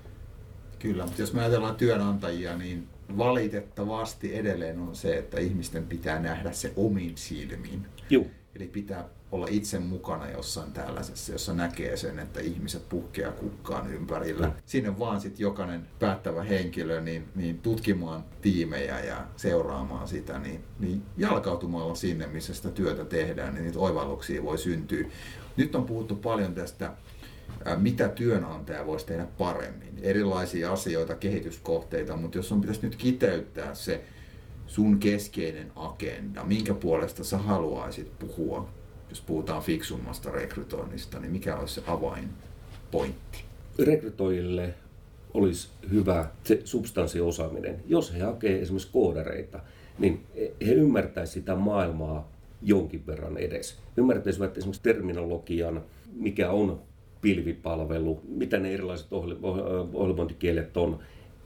Kyllä, 0.79 1.05
mutta 1.05 1.21
jos 1.21 1.33
me 1.33 1.41
ajatellaan 1.41 1.75
työnantajia, 1.75 2.57
niin 2.57 2.87
valitettavasti 3.17 4.35
edelleen 4.35 4.79
on 4.79 4.95
se, 4.95 5.17
että 5.17 5.39
ihmisten 5.39 5.85
pitää 5.85 6.19
nähdä 6.19 6.51
se 6.51 6.73
omin 6.75 7.17
silmin. 7.17 7.85
Joo. 8.09 8.25
Eli 8.55 8.67
pitää 8.67 9.09
olla 9.31 9.47
itse 9.49 9.79
mukana 9.79 10.29
jossain 10.29 10.71
tällaisessa, 10.71 11.31
jossa 11.31 11.53
näkee 11.53 11.97
sen, 11.97 12.19
että 12.19 12.39
ihmiset 12.39 12.89
puhkeaa 12.89 13.31
kukkaan 13.31 13.93
ympärillä. 13.93 14.47
Mm. 14.47 14.53
Sinne 14.65 14.99
vaan 14.99 15.21
sitten 15.21 15.43
jokainen 15.43 15.87
päättävä 15.99 16.43
henkilö 16.43 17.01
niin, 17.01 17.29
niin 17.35 17.59
tutkimaan 17.59 18.23
tiimejä 18.41 18.99
ja 18.99 19.27
seuraamaan 19.35 20.07
sitä, 20.07 20.39
niin, 20.39 20.63
niin 20.79 21.01
jalkautumalla 21.17 21.95
sinne, 21.95 22.27
missä 22.27 22.53
sitä 22.53 22.69
työtä 22.69 23.05
tehdään, 23.05 23.53
niin 23.53 23.63
niitä 23.65 23.79
oivalluksia 23.79 24.43
voi 24.43 24.57
syntyä. 24.57 25.05
Nyt 25.57 25.75
on 25.75 25.85
puhuttu 25.85 26.15
paljon 26.15 26.55
tästä 26.55 26.93
mitä 27.75 28.09
työnantaja 28.09 28.85
voisi 28.85 29.05
tehdä 29.05 29.27
paremmin. 29.37 29.99
Erilaisia 30.01 30.71
asioita, 30.71 31.15
kehityskohteita, 31.15 32.17
mutta 32.17 32.37
jos 32.37 32.51
on 32.51 32.61
pitäisi 32.61 32.81
nyt 32.83 32.95
kiteyttää 32.95 33.73
se 33.73 34.03
sun 34.71 34.99
keskeinen 34.99 35.71
agenda, 35.75 36.43
minkä 36.43 36.73
puolesta 36.73 37.23
sä 37.23 37.37
haluaisit 37.37 38.19
puhua, 38.19 38.69
jos 39.09 39.21
puhutaan 39.21 39.61
fiksummasta 39.61 40.31
rekrytoinnista, 40.31 41.19
niin 41.19 41.31
mikä 41.31 41.57
olisi 41.57 41.73
se 41.73 41.81
avainpointti? 41.87 43.43
Rekrytoijille 43.79 44.73
olisi 45.33 45.69
hyvä 45.91 46.29
se 46.43 46.61
substanssiosaaminen. 46.63 47.83
Jos 47.87 48.13
he 48.13 48.19
hakee 48.19 48.61
esimerkiksi 48.61 48.89
koodareita, 48.91 49.59
niin 49.99 50.25
he 50.65 50.71
ymmärtäisivät 50.71 51.33
sitä 51.33 51.55
maailmaa 51.55 52.31
jonkin 52.61 53.07
verran 53.07 53.37
edes. 53.37 53.77
Ymmärtäisivät 53.97 54.57
esimerkiksi 54.57 54.83
terminologian, 54.83 55.81
mikä 56.13 56.51
on 56.51 56.81
pilvipalvelu, 57.21 58.21
mitä 58.27 58.59
ne 58.59 58.73
erilaiset 58.73 59.07
ohjelmointikielet 59.93 60.77
on. 60.77 60.99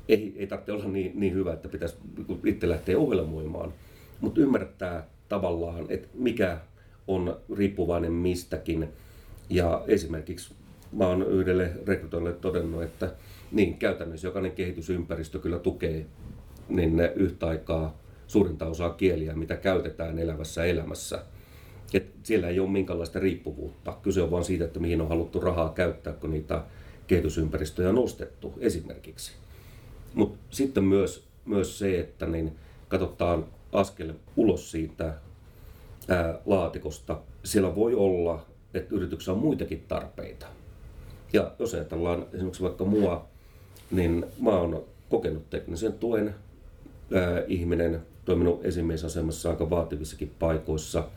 Ei, 0.10 0.34
ei 0.36 0.48
tarvitse 0.48 0.72
olla 0.72 0.86
niin, 0.86 1.12
niin 1.20 1.34
hyvä, 1.34 1.54
että 1.54 1.70
pitäisi 1.70 1.96
itse 2.46 2.70
lähteä 2.70 2.98
ohjelmoimaan, 2.98 3.74
mutta 4.22 4.42
ymmärtää 4.42 5.08
tavallaan, 5.30 5.86
että 5.90 6.08
mikä 6.14 6.58
on 7.08 7.38
riippuvainen 7.56 8.12
mistäkin. 8.12 8.90
Ja 9.50 9.84
esimerkiksi 9.88 10.54
mä 10.92 11.08
oon 11.08 11.28
yhdelle 11.28 11.72
rekrytoille 11.86 12.34
todennut, 12.34 12.84
että 12.84 13.12
niin 13.52 13.78
käytännössä 13.78 14.28
jokainen 14.28 14.52
kehitysympäristö 14.52 15.40
kyllä 15.40 15.60
tukee 15.60 16.06
niin 16.70 17.00
yhtä 17.16 17.48
aikaa 17.48 17.98
suurinta 18.28 18.66
osaa 18.66 18.90
kieliä, 18.90 19.34
mitä 19.34 19.56
käytetään 19.56 20.20
elävässä 20.20 20.66
elämässä– 20.66 21.20
et 21.94 22.14
siellä 22.24 22.48
ei 22.48 22.60
ole 22.60 22.70
minkäänlaista 22.70 23.20
riippuvuutta. 23.20 23.98
Kyse 24.02 24.22
on 24.22 24.32
vain 24.32 24.44
siitä, 24.44 24.66
että 24.66 24.80
mihin 24.80 25.02
on 25.02 25.10
haluttu 25.10 25.40
rahaa 25.40 25.70
käyttää, 25.70 26.14
kun 26.14 26.32
niitä 26.32 26.64
kehitysympäristöjä 27.08 27.90
on 27.90 27.96
nostettu 27.96 28.54
esimerkiksi. 28.60 29.32
Mutta 30.16 30.38
sitten 30.50 30.84
myös, 30.84 31.28
myös 31.46 31.80
se, 31.80 32.00
että 32.00 32.26
niin 32.26 32.56
katsotaan 32.88 33.46
askel 33.72 34.14
ulos 34.36 34.72
siitä 34.72 35.14
ää, 36.08 36.40
laatikosta. 36.46 37.20
Siellä 37.44 37.76
voi 37.76 37.96
olla, 37.96 38.46
että 38.74 38.96
yrityksessä 38.96 39.32
on 39.32 39.38
muitakin 39.38 39.86
tarpeita. 39.88 40.46
Ja 41.34 41.52
jos 41.60 41.74
ajatellaan 41.74 42.26
esimerkiksi 42.34 42.64
vaikka 42.64 42.86
mua, 42.86 43.28
niin 43.92 44.26
mä 44.42 44.50
oon 44.50 44.84
kokenut 45.10 45.50
teknisen 45.50 45.94
tuen 45.94 46.36
ää, 47.14 47.44
ihminen, 47.48 48.02
toiminut 48.26 48.66
esimiesasemassa 48.66 49.50
aika 49.50 49.70
vaativissakin 49.70 50.32
paikoissa– 50.40 51.04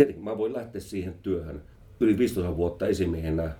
tietenkin 0.00 0.24
mä 0.24 0.38
voin 0.38 0.52
lähteä 0.52 0.80
siihen 0.80 1.14
työhön 1.22 1.62
yli 2.00 2.18
15 2.18 2.56
vuotta 2.56 2.86
esimiehenä, 2.86 3.50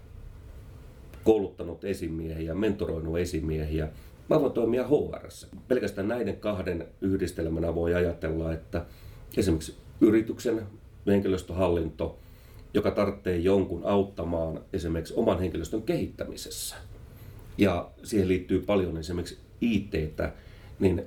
kouluttanut 1.24 1.84
esimiehiä, 1.84 2.54
mentoroinut 2.54 3.18
esimiehiä. 3.18 3.88
Mä 4.30 4.40
voin 4.40 4.52
toimia 4.52 4.86
HR. 4.86 5.28
Pelkästään 5.68 6.08
näiden 6.08 6.36
kahden 6.36 6.88
yhdistelmänä 7.00 7.74
voi 7.74 7.94
ajatella, 7.94 8.52
että 8.52 8.86
esimerkiksi 9.36 9.76
yrityksen 10.00 10.62
henkilöstöhallinto, 11.06 12.18
joka 12.74 12.90
tarvitsee 12.90 13.36
jonkun 13.36 13.82
auttamaan 13.84 14.60
esimerkiksi 14.72 15.14
oman 15.16 15.38
henkilöstön 15.38 15.82
kehittämisessä. 15.82 16.76
Ja 17.58 17.90
siihen 18.02 18.28
liittyy 18.28 18.60
paljon 18.60 18.96
esimerkiksi 18.96 19.38
it 19.60 19.92
niin 20.78 21.02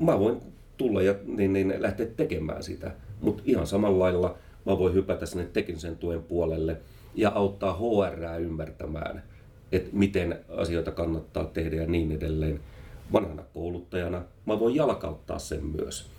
mä 0.00 0.18
voin 0.18 0.40
tulla 0.76 1.02
ja 1.02 1.14
niin, 1.26 1.52
niin 1.52 1.74
lähteä 1.78 2.06
tekemään 2.06 2.62
sitä. 2.62 2.94
Mutta 3.20 3.42
ihan 3.46 3.66
samalla 3.66 3.98
lailla 3.98 4.38
mä 4.66 4.78
voin 4.78 4.94
hypätä 4.94 5.26
sinne 5.26 5.44
teknisen 5.52 5.96
tuen 5.96 6.22
puolelle 6.22 6.80
ja 7.14 7.32
auttaa 7.34 7.78
HR 7.78 8.40
ymmärtämään, 8.40 9.22
että 9.72 9.90
miten 9.92 10.44
asioita 10.48 10.90
kannattaa 10.90 11.44
tehdä 11.44 11.76
ja 11.76 11.86
niin 11.86 12.12
edelleen. 12.12 12.60
Vanhana 13.12 13.42
kouluttajana 13.54 14.22
mä 14.46 14.60
voin 14.60 14.74
jalkauttaa 14.74 15.38
sen 15.38 15.64
myös. 15.64 16.10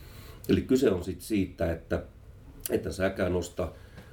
Eli 0.50 0.62
kyse 0.62 0.92
on 0.92 1.04
sit 1.04 1.22
siitä, 1.22 1.72
että, 1.72 2.04
että 2.70 2.92
säkään 2.92 3.34
nosta 3.34 3.72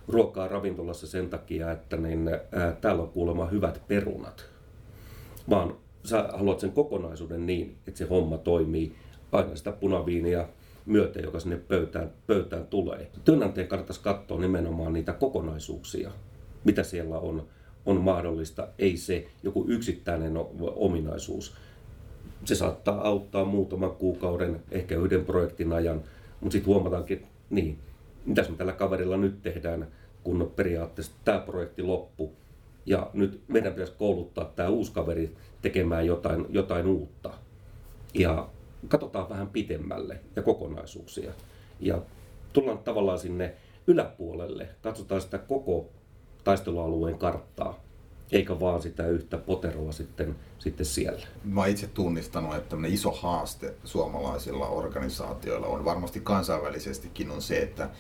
ruokaa 0.09 0.49
ravintolassa 0.49 1.07
sen 1.07 1.31
takia, 1.31 1.73
että 1.73 1.97
niin, 1.97 2.29
ää, 2.29 2.73
täällä 2.81 3.03
on 3.03 3.09
kuulemma 3.09 3.47
hyvät 3.47 3.83
perunat. 3.89 4.45
Vaan 5.51 5.77
sä 6.05 6.29
haluat 6.33 6.61
sen 6.61 6.73
kokonaisuuden 6.73 7.47
niin, 7.47 7.77
että 7.87 7.99
se 7.99 8.05
homma 8.05 8.39
toimii. 8.39 8.95
Aina 9.33 9.57
sitä 9.57 9.73
punaviiniä 9.73 10.49
myöten, 10.87 11.25
joka 11.25 11.41
sinne 11.41 11.57
pöytään, 11.57 12.13
pöytään 12.27 12.67
tulee. 12.67 13.11
Työnantajan 13.25 13.69
kannattaisi 13.69 14.01
katsoa 14.01 14.41
nimenomaan 14.41 14.93
niitä 14.93 15.13
kokonaisuuksia, 15.13 16.11
mitä 16.65 16.83
siellä 16.83 17.19
on, 17.19 17.47
on 17.87 18.01
mahdollista, 18.01 18.69
ei 18.79 18.97
se 18.97 19.27
joku 19.43 19.65
yksittäinen 19.69 20.33
ominaisuus. 20.61 21.55
Se 22.45 22.55
saattaa 22.55 23.09
auttaa 23.09 23.45
muutaman 23.45 23.91
kuukauden, 23.91 24.63
ehkä 24.71 24.97
yhden 24.97 25.25
projektin 25.25 25.73
ajan, 25.73 26.03
mutta 26.41 26.53
sitten 26.53 26.67
huomataankin, 26.67 27.27
niin, 27.51 27.79
mitä 28.25 28.43
me 28.49 28.57
tällä 28.57 28.73
kaverilla 28.73 29.17
nyt 29.17 29.43
tehdään, 29.43 29.87
kun 30.25 30.53
periaatteessa 30.57 31.13
tämä 31.25 31.39
projekti 31.39 31.83
loppu. 31.83 32.33
Ja 32.87 33.11
nyt 33.15 33.41
meidän 33.49 33.73
pitäisi 33.73 33.93
kouluttaa 33.99 34.53
tämä 34.57 34.69
uusi 34.69 34.93
kaveri 34.93 35.37
tekemään 35.63 36.07
jotain, 36.07 36.47
jotain 36.49 36.87
uutta. 36.87 37.31
Ja 38.15 38.49
katsotaan 38.89 39.29
vähän 39.29 39.49
pitemmälle 39.49 40.21
ja 40.37 40.43
kokonaisuuksia. 40.43 41.33
Ja 41.81 42.03
tullaan 42.53 42.79
tavallaan 42.79 43.19
sinne 43.19 43.55
yläpuolelle, 43.87 44.69
katsotaan 44.83 45.21
sitä 45.21 45.39
koko 45.39 45.91
taistelualueen 46.51 47.19
karttaa, 47.19 47.81
eikä 48.33 48.61
vaan 48.61 48.83
sitä 48.83 49.07
yhtä 49.07 49.39
poteroa 49.39 49.93
sitten, 49.93 50.37
sitten 50.59 50.87
siellä. 50.87 51.27
Mä 51.45 51.67
itse 51.67 51.87
tunnistanut, 51.87 52.55
että 52.55 52.77
iso 52.89 53.11
haaste 53.11 53.75
suomalaisilla 53.85 54.69
organisaatioilla 54.69 55.67
on 55.67 55.85
varmasti 55.85 56.21
kansainvälisestikin 56.21 57.31
on 57.31 57.43
se, 57.43 57.59
että 57.59 57.91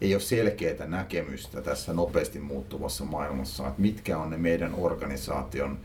ei 0.00 0.14
ole 0.14 0.20
selkeää 0.20 0.86
näkemystä 0.86 1.62
tässä 1.62 1.92
nopeasti 1.92 2.40
muuttuvassa 2.40 3.04
maailmassa, 3.04 3.68
että 3.68 3.82
mitkä 3.82 4.18
on 4.18 4.30
ne 4.30 4.36
meidän 4.36 4.74
organisaation 4.74 5.78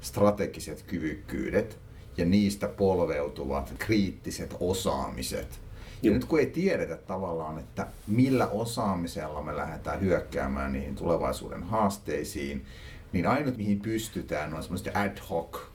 strategiset 0.00 0.82
kyvykkyydet, 0.82 1.78
ja 2.16 2.24
niistä 2.24 2.68
polveutuvat 2.68 3.74
kriittiset 3.78 4.56
osaamiset. 4.60 5.60
Ja 6.02 6.10
nyt 6.10 6.24
kun 6.24 6.38
ei 6.38 6.46
tiedetä 6.46 6.96
tavallaan, 6.96 7.58
että 7.58 7.86
millä 8.06 8.46
osaamisella 8.46 9.42
me 9.42 9.56
lähdetään 9.56 10.00
hyökkäämään 10.00 10.72
niihin 10.72 10.94
tulevaisuuden 10.94 11.62
haasteisiin, 11.62 12.64
niin 13.12 13.26
ainut 13.26 13.56
mihin 13.56 13.80
pystytään 13.80 14.54
on 14.54 14.62
semmoiset 14.62 14.96
ad 14.96 15.18
hoc 15.30 15.71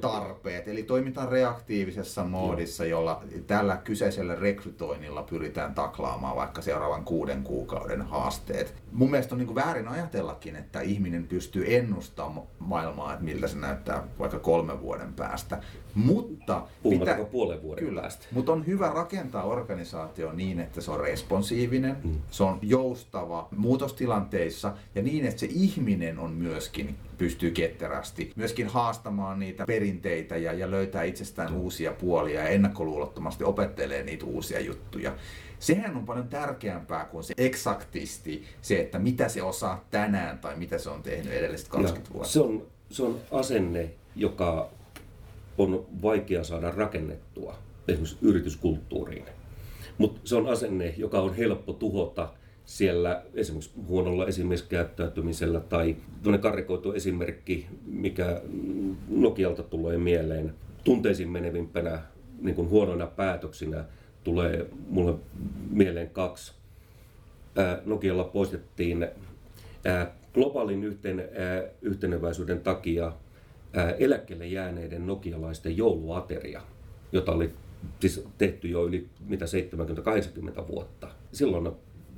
tarpeet. 0.00 0.68
Eli 0.68 0.82
toimitaan 0.82 1.28
reaktiivisessa 1.28 2.24
moodissa, 2.24 2.84
jolla 2.84 3.22
tällä 3.46 3.76
kyseisellä 3.76 4.34
rekrytoinnilla 4.34 5.22
pyritään 5.22 5.74
taklaamaan 5.74 6.36
vaikka 6.36 6.62
seuraavan 6.62 7.04
kuuden 7.04 7.42
kuukauden 7.42 8.02
haasteet. 8.02 8.74
Mun 8.92 9.10
mielestä 9.10 9.34
on 9.34 9.38
niin 9.38 9.54
väärin 9.54 9.88
ajatellakin, 9.88 10.56
että 10.56 10.80
ihminen 10.80 11.26
pystyy 11.26 11.76
ennustamaan 11.76 12.46
maailmaa, 12.58 13.12
että 13.12 13.24
miltä 13.24 13.48
se 13.48 13.56
näyttää 13.56 14.04
vaikka 14.18 14.38
kolmen 14.38 14.80
vuoden 14.80 15.12
päästä. 15.12 15.60
Mutta 15.94 16.62
pitää, 16.90 17.24
puolen 17.24 17.62
vuoden 17.62 17.84
kyllä, 17.84 18.00
päästä. 18.00 18.26
Mutta 18.32 18.52
on 18.52 18.66
hyvä 18.66 18.90
rakentaa 18.90 19.44
organisaatio 19.44 20.32
niin, 20.32 20.60
että 20.60 20.80
se 20.80 20.90
on 20.90 21.00
responsiivinen, 21.00 21.96
mm. 22.04 22.14
se 22.30 22.44
on 22.44 22.58
joustava 22.62 23.48
muutostilanteissa 23.56 24.72
ja 24.94 25.02
niin, 25.02 25.26
että 25.26 25.40
se 25.40 25.48
ihminen 25.50 26.18
on 26.18 26.30
myöskin 26.30 26.96
pystyy 27.18 27.50
ketterästi 27.50 28.32
myöskin 28.36 28.68
haastamaan 28.68 29.38
niitä 29.38 29.64
perinteitä 29.66 30.36
ja, 30.36 30.52
ja 30.52 30.70
löytää 30.70 31.02
itsestään 31.02 31.54
uusia 31.54 31.92
puolia 31.92 32.40
ja 32.40 32.48
ennakkoluulottomasti 32.48 33.44
opettelee 33.44 34.02
niitä 34.02 34.24
uusia 34.24 34.60
juttuja. 34.60 35.16
Sehän 35.58 35.96
on 35.96 36.06
paljon 36.06 36.28
tärkeämpää 36.28 37.04
kuin 37.04 37.24
se 37.24 37.34
eksaktisti, 37.38 38.44
se, 38.62 38.80
että 38.80 38.98
mitä 38.98 39.28
se 39.28 39.42
osaa 39.42 39.84
tänään 39.90 40.38
tai 40.38 40.56
mitä 40.56 40.78
se 40.78 40.90
on 40.90 41.02
tehnyt 41.02 41.32
edelliset 41.32 41.68
20 41.68 42.14
vuotta. 42.14 42.32
Se 42.32 42.40
on, 42.40 42.66
se 42.90 43.02
on 43.02 43.20
asenne, 43.30 43.90
joka 44.16 44.70
on 45.58 45.86
vaikea 46.02 46.44
saada 46.44 46.70
rakennettua 46.70 47.58
esimerkiksi 47.88 48.18
yrityskulttuuriin. 48.22 49.24
Mutta 49.98 50.20
se 50.24 50.36
on 50.36 50.48
asenne, 50.48 50.94
joka 50.96 51.20
on 51.20 51.34
helppo 51.34 51.72
tuhota 51.72 52.28
siellä 52.68 53.22
esimerkiksi 53.34 53.70
huonolla 53.88 54.26
esimieskäyttäytymisellä 54.26 55.60
tai 55.60 55.96
tuonne 56.22 56.38
karikoitu 56.38 56.92
esimerkki, 56.92 57.66
mikä 57.86 58.42
Nokialta 59.08 59.62
tulee 59.62 59.98
mieleen, 59.98 60.54
tunteisiin 60.84 61.28
menevimpänä 61.28 62.02
niin 62.40 62.54
kuin 62.54 62.68
huonoina 62.68 63.06
päätöksinä 63.06 63.84
tulee 64.24 64.66
mulle 64.88 65.14
mieleen 65.70 66.10
kaksi. 66.10 66.52
Nokialla 67.84 68.24
poistettiin 68.24 69.08
globaalin 70.34 70.84
yhteen, 70.84 71.28
yhteneväisyyden 71.82 72.60
takia 72.60 73.12
eläkkeelle 73.98 74.46
jääneiden 74.46 75.06
nokialaisten 75.06 75.76
jouluateria, 75.76 76.62
jota 77.12 77.32
oli 77.32 77.50
siis 78.00 78.24
tehty 78.38 78.68
jo 78.68 78.86
yli 78.86 79.08
mitä 79.26 79.44
70-80 80.60 80.68
vuotta. 80.68 81.08
Silloin 81.32 81.70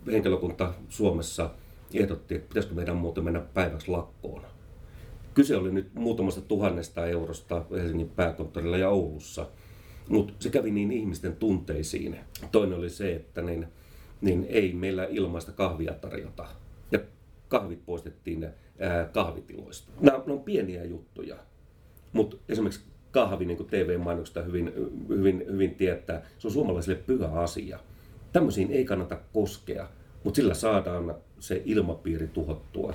henkilökunta 0.07 0.73
Suomessa 0.89 1.51
ehdotti, 1.95 2.35
että 2.35 2.49
pitäisikö 2.49 2.75
meidän 2.75 2.97
muuten 2.97 3.25
mennä 3.25 3.41
päiväksi 3.41 3.91
lakkoon. 3.91 4.43
Kyse 5.35 5.57
oli 5.57 5.73
nyt 5.73 5.95
muutamasta 5.95 6.41
tuhannesta 6.41 7.07
eurosta 7.07 7.65
Helsingin 7.71 8.09
pääkonttorilla 8.09 8.77
ja 8.77 8.89
Oulussa, 8.89 9.47
mutta 10.09 10.33
se 10.39 10.51
kävi 10.51 10.71
niin 10.71 10.93
ihmisten 10.93 11.37
tunteisiin. 11.37 12.17
Toinen 12.53 12.79
oli 12.79 12.91
se, 12.91 13.15
että 13.15 13.43
niin, 13.43 13.67
niin 14.21 14.47
ei 14.49 14.73
meillä 14.73 15.05
ilmaista 15.05 15.53
kahvia 15.53 15.95
tarjota. 15.95 16.47
Ja 16.93 16.99
kahvit 17.49 17.87
poistettiin 17.87 18.45
ää, 18.79 19.05
kahvitiloista. 19.05 19.93
Nämä, 20.01 20.23
on 20.27 20.41
pieniä 20.41 20.85
juttuja, 20.85 21.37
mutta 22.13 22.37
esimerkiksi 22.49 22.85
kahvi, 23.11 23.45
niin 23.45 23.57
kuin 23.57 23.69
TV-mainoksesta 23.69 24.43
hyvin, 24.43 24.73
hyvin, 25.09 25.45
hyvin 25.53 25.75
tietää, 25.75 26.23
se 26.39 26.49
on 26.49 26.53
suomalaisille 26.53 26.99
pyhä 27.07 27.29
asia. 27.29 27.79
Tämmöisiin 28.33 28.71
ei 28.71 28.85
kannata 28.85 29.19
koskea, 29.33 29.89
mutta 30.25 30.37
sillä 30.37 30.55
saadaan 30.55 31.15
se 31.39 31.63
ilmapiiri 31.65 32.29
tuhottua. 32.29 32.95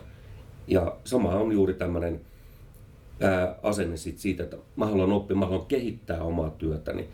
Ja 0.68 0.98
sama 1.04 1.30
on 1.30 1.52
juuri 1.52 1.74
tämmöinen 1.74 2.22
ää, 3.22 3.56
asenne 3.64 3.98
sit 3.98 4.18
siitä, 4.18 4.44
että 4.44 4.58
mä 4.76 4.86
haluan 4.86 5.12
oppia, 5.12 5.38
mä 5.38 5.46
haluan 5.46 5.66
kehittää 5.66 6.24
omaa 6.24 6.50
työtäni. 6.50 7.08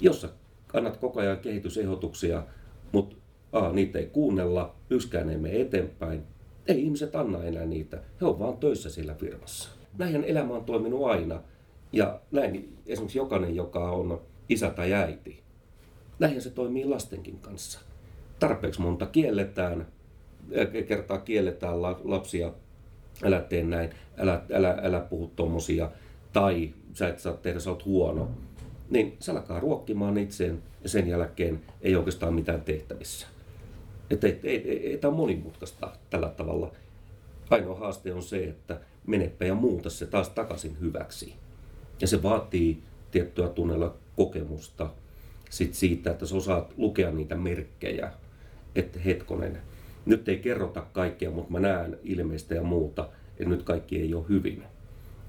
Jos 0.00 0.20
sä 0.20 0.28
annat 0.72 0.96
koko 0.96 1.20
ajan 1.20 1.38
kehitysehdotuksia, 1.38 2.42
mutta 2.92 3.16
A, 3.52 3.72
niitä 3.72 3.98
ei 3.98 4.06
kuunnella, 4.06 4.74
yksikään 4.90 5.30
ei 5.30 5.38
mene 5.38 5.60
eteenpäin, 5.60 6.22
ei 6.66 6.82
ihmiset 6.82 7.16
anna 7.16 7.44
enää 7.44 7.66
niitä. 7.66 8.02
He 8.20 8.26
on 8.26 8.38
vaan 8.38 8.56
töissä 8.56 8.90
sillä 8.90 9.14
firmassa. 9.14 9.70
Näinhän 9.98 10.24
elämä 10.24 10.54
on 10.54 10.64
toiminut 10.64 11.06
aina. 11.06 11.40
Ja 11.92 12.20
näin 12.30 12.78
esimerkiksi 12.86 13.18
jokainen, 13.18 13.56
joka 13.56 13.90
on 13.90 14.20
isä 14.48 14.70
tai 14.70 14.92
äiti, 14.92 15.42
näinhän 16.22 16.42
se 16.42 16.50
toimii 16.50 16.84
lastenkin 16.84 17.38
kanssa. 17.38 17.80
Tarpeeksi 18.38 18.80
monta 18.80 19.06
kielletään, 19.06 19.86
kertaa 20.88 21.18
kielletään 21.18 21.82
lapsia, 21.82 22.52
älä 23.22 23.40
tee 23.40 23.64
näin, 23.64 23.90
älä, 24.18 24.42
älä, 24.52 24.78
älä 24.82 25.00
puhu 25.00 25.32
tommosia, 25.36 25.90
tai 26.32 26.74
sä 26.92 27.08
et 27.08 27.18
saa 27.18 27.32
tehdä, 27.32 27.60
sä 27.60 27.70
oot 27.70 27.84
huono. 27.84 28.30
Niin 28.90 29.16
se 29.20 29.32
alkaa 29.32 29.60
ruokkimaan 29.60 30.18
itseen 30.18 30.62
ja 30.82 30.88
sen 30.88 31.08
jälkeen 31.08 31.60
ei 31.80 31.96
oikeastaan 31.96 32.34
mitään 32.34 32.62
tehtävissä. 32.62 33.26
Että 34.10 34.26
ei, 34.26 34.40
ei, 34.42 34.70
ei, 34.70 34.90
ei 34.90 34.98
tämä 34.98 35.10
on 35.10 35.16
monimutkaista 35.16 35.92
tällä 36.10 36.28
tavalla. 36.28 36.72
Ainoa 37.50 37.78
haaste 37.78 38.14
on 38.14 38.22
se, 38.22 38.44
että 38.44 38.80
menepä 39.06 39.44
ja 39.44 39.54
muuta 39.54 39.90
se 39.90 40.06
taas 40.06 40.28
takaisin 40.28 40.80
hyväksi. 40.80 41.34
Ja 42.00 42.06
se 42.06 42.22
vaatii 42.22 42.82
tiettyä 43.10 43.48
tunnella 43.48 43.94
kokemusta 44.16 44.90
sit 45.52 45.74
siitä, 45.74 46.10
että 46.10 46.26
sä 46.26 46.36
osaat 46.36 46.74
lukea 46.76 47.10
niitä 47.10 47.34
merkkejä, 47.34 48.12
että 48.74 48.98
hetkonen, 49.00 49.62
nyt 50.06 50.28
ei 50.28 50.38
kerrota 50.38 50.86
kaikkea, 50.92 51.30
mutta 51.30 51.52
mä 51.52 51.60
näen 51.60 51.98
ilmeistä 52.02 52.54
ja 52.54 52.62
muuta, 52.62 53.08
että 53.30 53.48
nyt 53.48 53.62
kaikki 53.62 54.00
ei 54.00 54.14
ole 54.14 54.24
hyvin. 54.28 54.62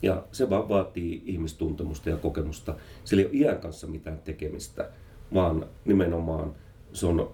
Ja 0.02 0.24
se 0.32 0.50
vaan 0.50 0.70
vaatii 0.70 1.24
ihmistuntemusta 1.26 2.10
ja 2.10 2.18
kokemusta. 2.18 2.76
Sillä 3.04 3.22
ei 3.22 3.28
ole 3.28 3.36
iän 3.36 3.58
kanssa 3.58 3.88
mitään 3.88 4.20
tekemistä, 4.20 4.90
vaan 5.34 5.66
nimenomaan 5.86 6.56
se 6.94 7.06
on 7.06 7.32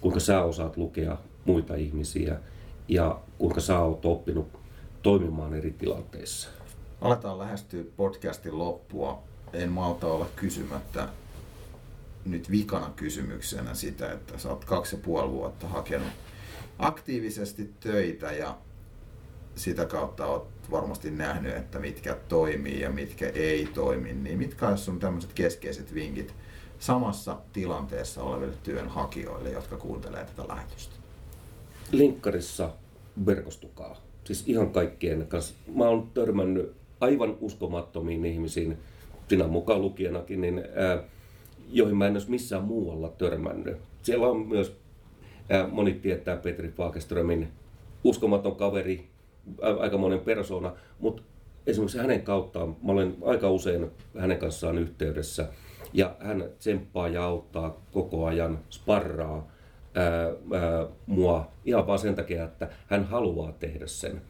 kuinka 0.00 0.20
sä 0.20 0.42
osaat 0.42 0.76
lukea 0.76 1.18
muita 1.44 1.74
ihmisiä 1.74 2.36
ja 2.88 3.20
kuinka 3.38 3.60
sä 3.60 3.78
oot 3.78 4.04
oppinut 4.04 4.48
toimimaan 5.02 5.54
eri 5.54 5.70
tilanteissa. 5.70 6.48
Aletaan 7.00 7.38
lähestyä 7.38 7.84
podcastin 7.96 8.58
loppua. 8.58 9.22
En 9.52 9.70
malta 9.70 10.06
olla 10.06 10.26
kysymättä 10.36 11.08
nyt 12.24 12.50
vikana 12.50 12.92
kysymyksenä 12.96 13.74
sitä, 13.74 14.12
että 14.12 14.38
sä 14.38 14.48
oot 14.48 14.64
kaksi 14.64 14.96
ja 14.96 15.02
puoli 15.04 15.30
vuotta 15.30 15.68
hakenut 15.68 16.08
aktiivisesti 16.78 17.70
töitä 17.80 18.32
ja 18.32 18.58
sitä 19.54 19.86
kautta 19.86 20.26
oot 20.26 20.48
varmasti 20.70 21.10
nähnyt, 21.10 21.56
että 21.56 21.78
mitkä 21.78 22.16
toimii 22.28 22.80
ja 22.80 22.90
mitkä 22.90 23.28
ei 23.28 23.68
toimi, 23.74 24.12
niin 24.12 24.38
mitkä 24.38 24.68
on 24.68 24.78
sun 24.78 24.98
tämmöiset 24.98 25.32
keskeiset 25.32 25.94
vinkit 25.94 26.34
samassa 26.78 27.38
tilanteessa 27.52 28.22
oleville 28.22 28.54
työnhakijoille, 28.62 29.50
jotka 29.50 29.76
kuuntelee 29.76 30.24
tätä 30.24 30.48
lähetystä? 30.48 30.94
Linkkarissa 31.92 32.70
verkostukaa. 33.26 33.96
Siis 34.24 34.44
ihan 34.46 34.70
kaikkien 34.70 35.26
kanssa. 35.26 35.54
Mä 35.74 35.84
oon 35.84 36.10
törmännyt 36.14 36.72
aivan 37.00 37.36
uskomattomiin 37.40 38.24
ihmisiin, 38.24 38.78
sinä 39.28 39.46
mukaan 39.46 39.82
lukijaнаkin, 39.82 40.40
niin, 40.40 40.64
ää, 40.74 41.02
joihin 41.72 41.96
mä 41.96 42.06
en 42.06 42.12
olisi 42.12 42.30
missään 42.30 42.64
muualla 42.64 43.08
törmännyt. 43.08 43.76
Siellä 44.02 44.26
on 44.26 44.36
myös, 44.36 44.76
ää, 45.50 45.66
moni 45.66 45.92
tietää 45.92 46.36
Petri 46.36 46.68
Fagerströmin 46.68 47.48
uskomaton 48.04 48.56
kaveri, 48.56 49.08
aika 49.80 49.98
monen 49.98 50.20
persona, 50.20 50.72
mutta 50.98 51.22
esimerkiksi 51.66 51.98
hänen 51.98 52.22
kauttaan, 52.22 52.68
mä 52.68 52.92
olen 52.92 53.16
aika 53.24 53.50
usein 53.50 53.90
hänen 54.18 54.38
kanssaan 54.38 54.78
yhteydessä– 54.78 55.48
ja 55.92 56.16
hän 56.20 56.44
tsemppaa 56.58 57.08
ja 57.08 57.24
auttaa 57.24 57.80
koko 57.92 58.26
ajan, 58.26 58.58
sparraa 58.70 59.48
ää, 59.94 60.24
ää, 60.26 60.86
mua 61.06 61.50
ihan 61.64 61.86
vaan 61.86 61.98
sen 61.98 62.14
takia, 62.14 62.44
että 62.44 62.68
hän 62.86 63.04
haluaa 63.04 63.52
tehdä 63.52 63.86
sen. 63.86 64.22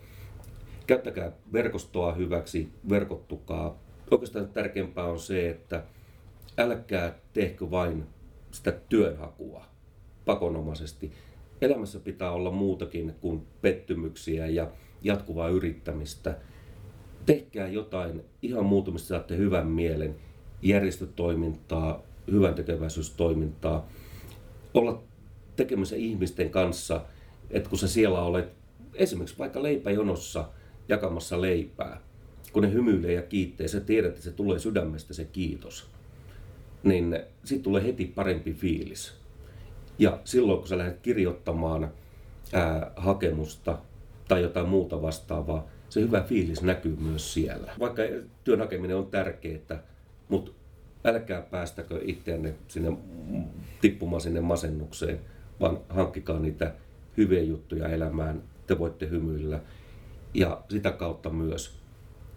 Käyttäkää 0.86 1.32
verkostoa 1.52 2.12
hyväksi, 2.12 2.68
verkottukaa. 2.88 3.78
Oikeastaan 4.10 4.48
tärkeämpää 4.48 5.04
on 5.04 5.18
se, 5.18 5.50
että 5.50 5.82
älkää 6.58 7.18
tehkö 7.32 7.70
vain 7.70 8.06
sitä 8.50 8.72
työnhakua 8.72 9.64
pakonomaisesti. 10.24 11.12
Elämässä 11.60 12.00
pitää 12.00 12.30
olla 12.32 12.50
muutakin 12.50 13.14
kuin 13.20 13.46
pettymyksiä 13.62 14.46
ja 14.46 14.70
jatkuvaa 15.02 15.48
yrittämistä. 15.48 16.36
Tehkää 17.26 17.68
jotain 17.68 18.24
ihan 18.42 18.64
muutamista 18.64 19.08
saatte 19.08 19.36
hyvän 19.36 19.66
mielen 19.66 20.16
järjestötoimintaa, 20.62 22.02
hyvän 22.30 22.54
tekeväisyystoimintaa, 22.54 23.88
olla 24.74 25.02
tekemässä 25.56 25.96
ihmisten 25.96 26.50
kanssa, 26.50 27.04
että 27.50 27.68
kun 27.68 27.78
sä 27.78 27.88
siellä 27.88 28.22
olet 28.22 28.48
esimerkiksi 28.94 29.38
vaikka 29.38 29.62
leipäjonossa 29.62 30.48
jakamassa 30.88 31.40
leipää, 31.40 32.00
kun 32.52 32.62
ne 32.62 32.72
hymyilee 32.72 33.12
ja 33.12 33.22
kiittää, 33.22 33.68
sä 33.68 33.80
tiedät, 33.80 34.10
että 34.10 34.22
se 34.22 34.32
tulee 34.32 34.58
sydämestä 34.58 35.14
se 35.14 35.24
kiitos, 35.24 35.90
niin 36.82 37.20
siitä 37.44 37.62
tulee 37.62 37.84
heti 37.84 38.06
parempi 38.06 38.52
fiilis. 38.52 39.12
Ja 39.98 40.18
silloin, 40.24 40.58
kun 40.58 40.68
sä 40.68 40.78
lähdet 40.78 41.00
kirjoittamaan 41.00 41.92
ää, 42.52 42.92
hakemusta 42.96 43.78
tai 44.28 44.42
jotain 44.42 44.68
muuta 44.68 45.02
vastaavaa, 45.02 45.66
se 45.88 46.00
hyvä 46.00 46.22
fiilis 46.22 46.62
näkyy 46.62 46.96
myös 47.00 47.34
siellä. 47.34 47.72
Vaikka 47.78 48.02
työn 48.44 48.60
hakeminen 48.60 48.96
on 48.96 49.06
tärkeää, 49.06 49.82
mutta 50.28 50.50
älkää 51.04 51.42
päästäkö 51.42 52.00
itseänne 52.04 52.54
sinne 52.68 52.92
tippumaan 53.80 54.20
sinne 54.20 54.40
masennukseen, 54.40 55.20
vaan 55.60 55.78
hankkikaa 55.88 56.38
niitä 56.38 56.74
hyviä 57.16 57.42
juttuja 57.42 57.88
elämään. 57.88 58.42
Te 58.66 58.78
voitte 58.78 59.08
hymyillä 59.08 59.60
ja 60.34 60.62
sitä 60.68 60.92
kautta 60.92 61.30
myös 61.30 61.78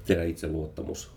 teidän 0.06 0.28
itseluottamus 0.28 1.12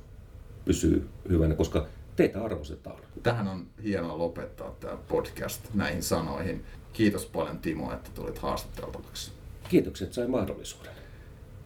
pysyy 0.64 1.08
hyvänä, 1.28 1.54
koska 1.54 1.86
teitä 2.18 2.44
arvostetaan. 2.44 2.96
Tähän 3.22 3.48
on 3.48 3.66
hienoa 3.82 4.18
lopettaa 4.18 4.76
tämä 4.80 4.96
podcast 5.08 5.74
näihin 5.74 6.02
sanoihin. 6.02 6.64
Kiitos 6.92 7.26
paljon 7.26 7.58
Timo, 7.58 7.92
että 7.92 8.10
tulit 8.14 8.38
haastatteltavaksi. 8.38 9.32
Kiitoksia, 9.68 10.04
että 10.04 10.14
sain 10.14 10.30
mahdollisuuden. 10.30 10.92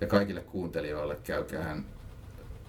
Ja 0.00 0.06
kaikille 0.06 0.40
kuuntelijoille 0.40 1.16
käykää 1.24 1.76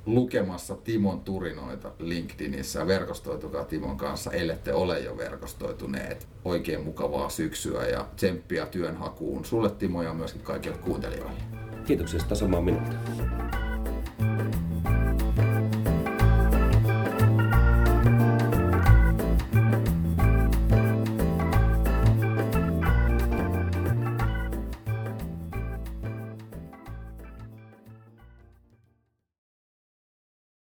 lukemassa 0.05 0.75
Timon 0.75 1.21
turinoita 1.21 1.91
LinkedInissä 1.99 2.79
ja 2.79 2.87
verkostoitukaa 2.87 3.63
Timon 3.63 3.97
kanssa, 3.97 4.31
ellette 4.31 4.73
ole 4.73 4.99
jo 4.99 5.17
verkostoituneet. 5.17 6.27
Oikein 6.45 6.83
mukavaa 6.83 7.29
syksyä 7.29 7.87
ja 7.87 8.07
tsemppiä 8.15 8.65
työnhakuun 8.65 9.45
sulle 9.45 9.69
Timo 9.69 10.03
ja 10.03 10.13
myöskin 10.13 10.41
kaikille 10.41 10.77
kuuntelijoille. 10.77 11.41
Kiitoksia, 11.85 12.19
samaa 12.35 12.61
minulta. 12.61 13.62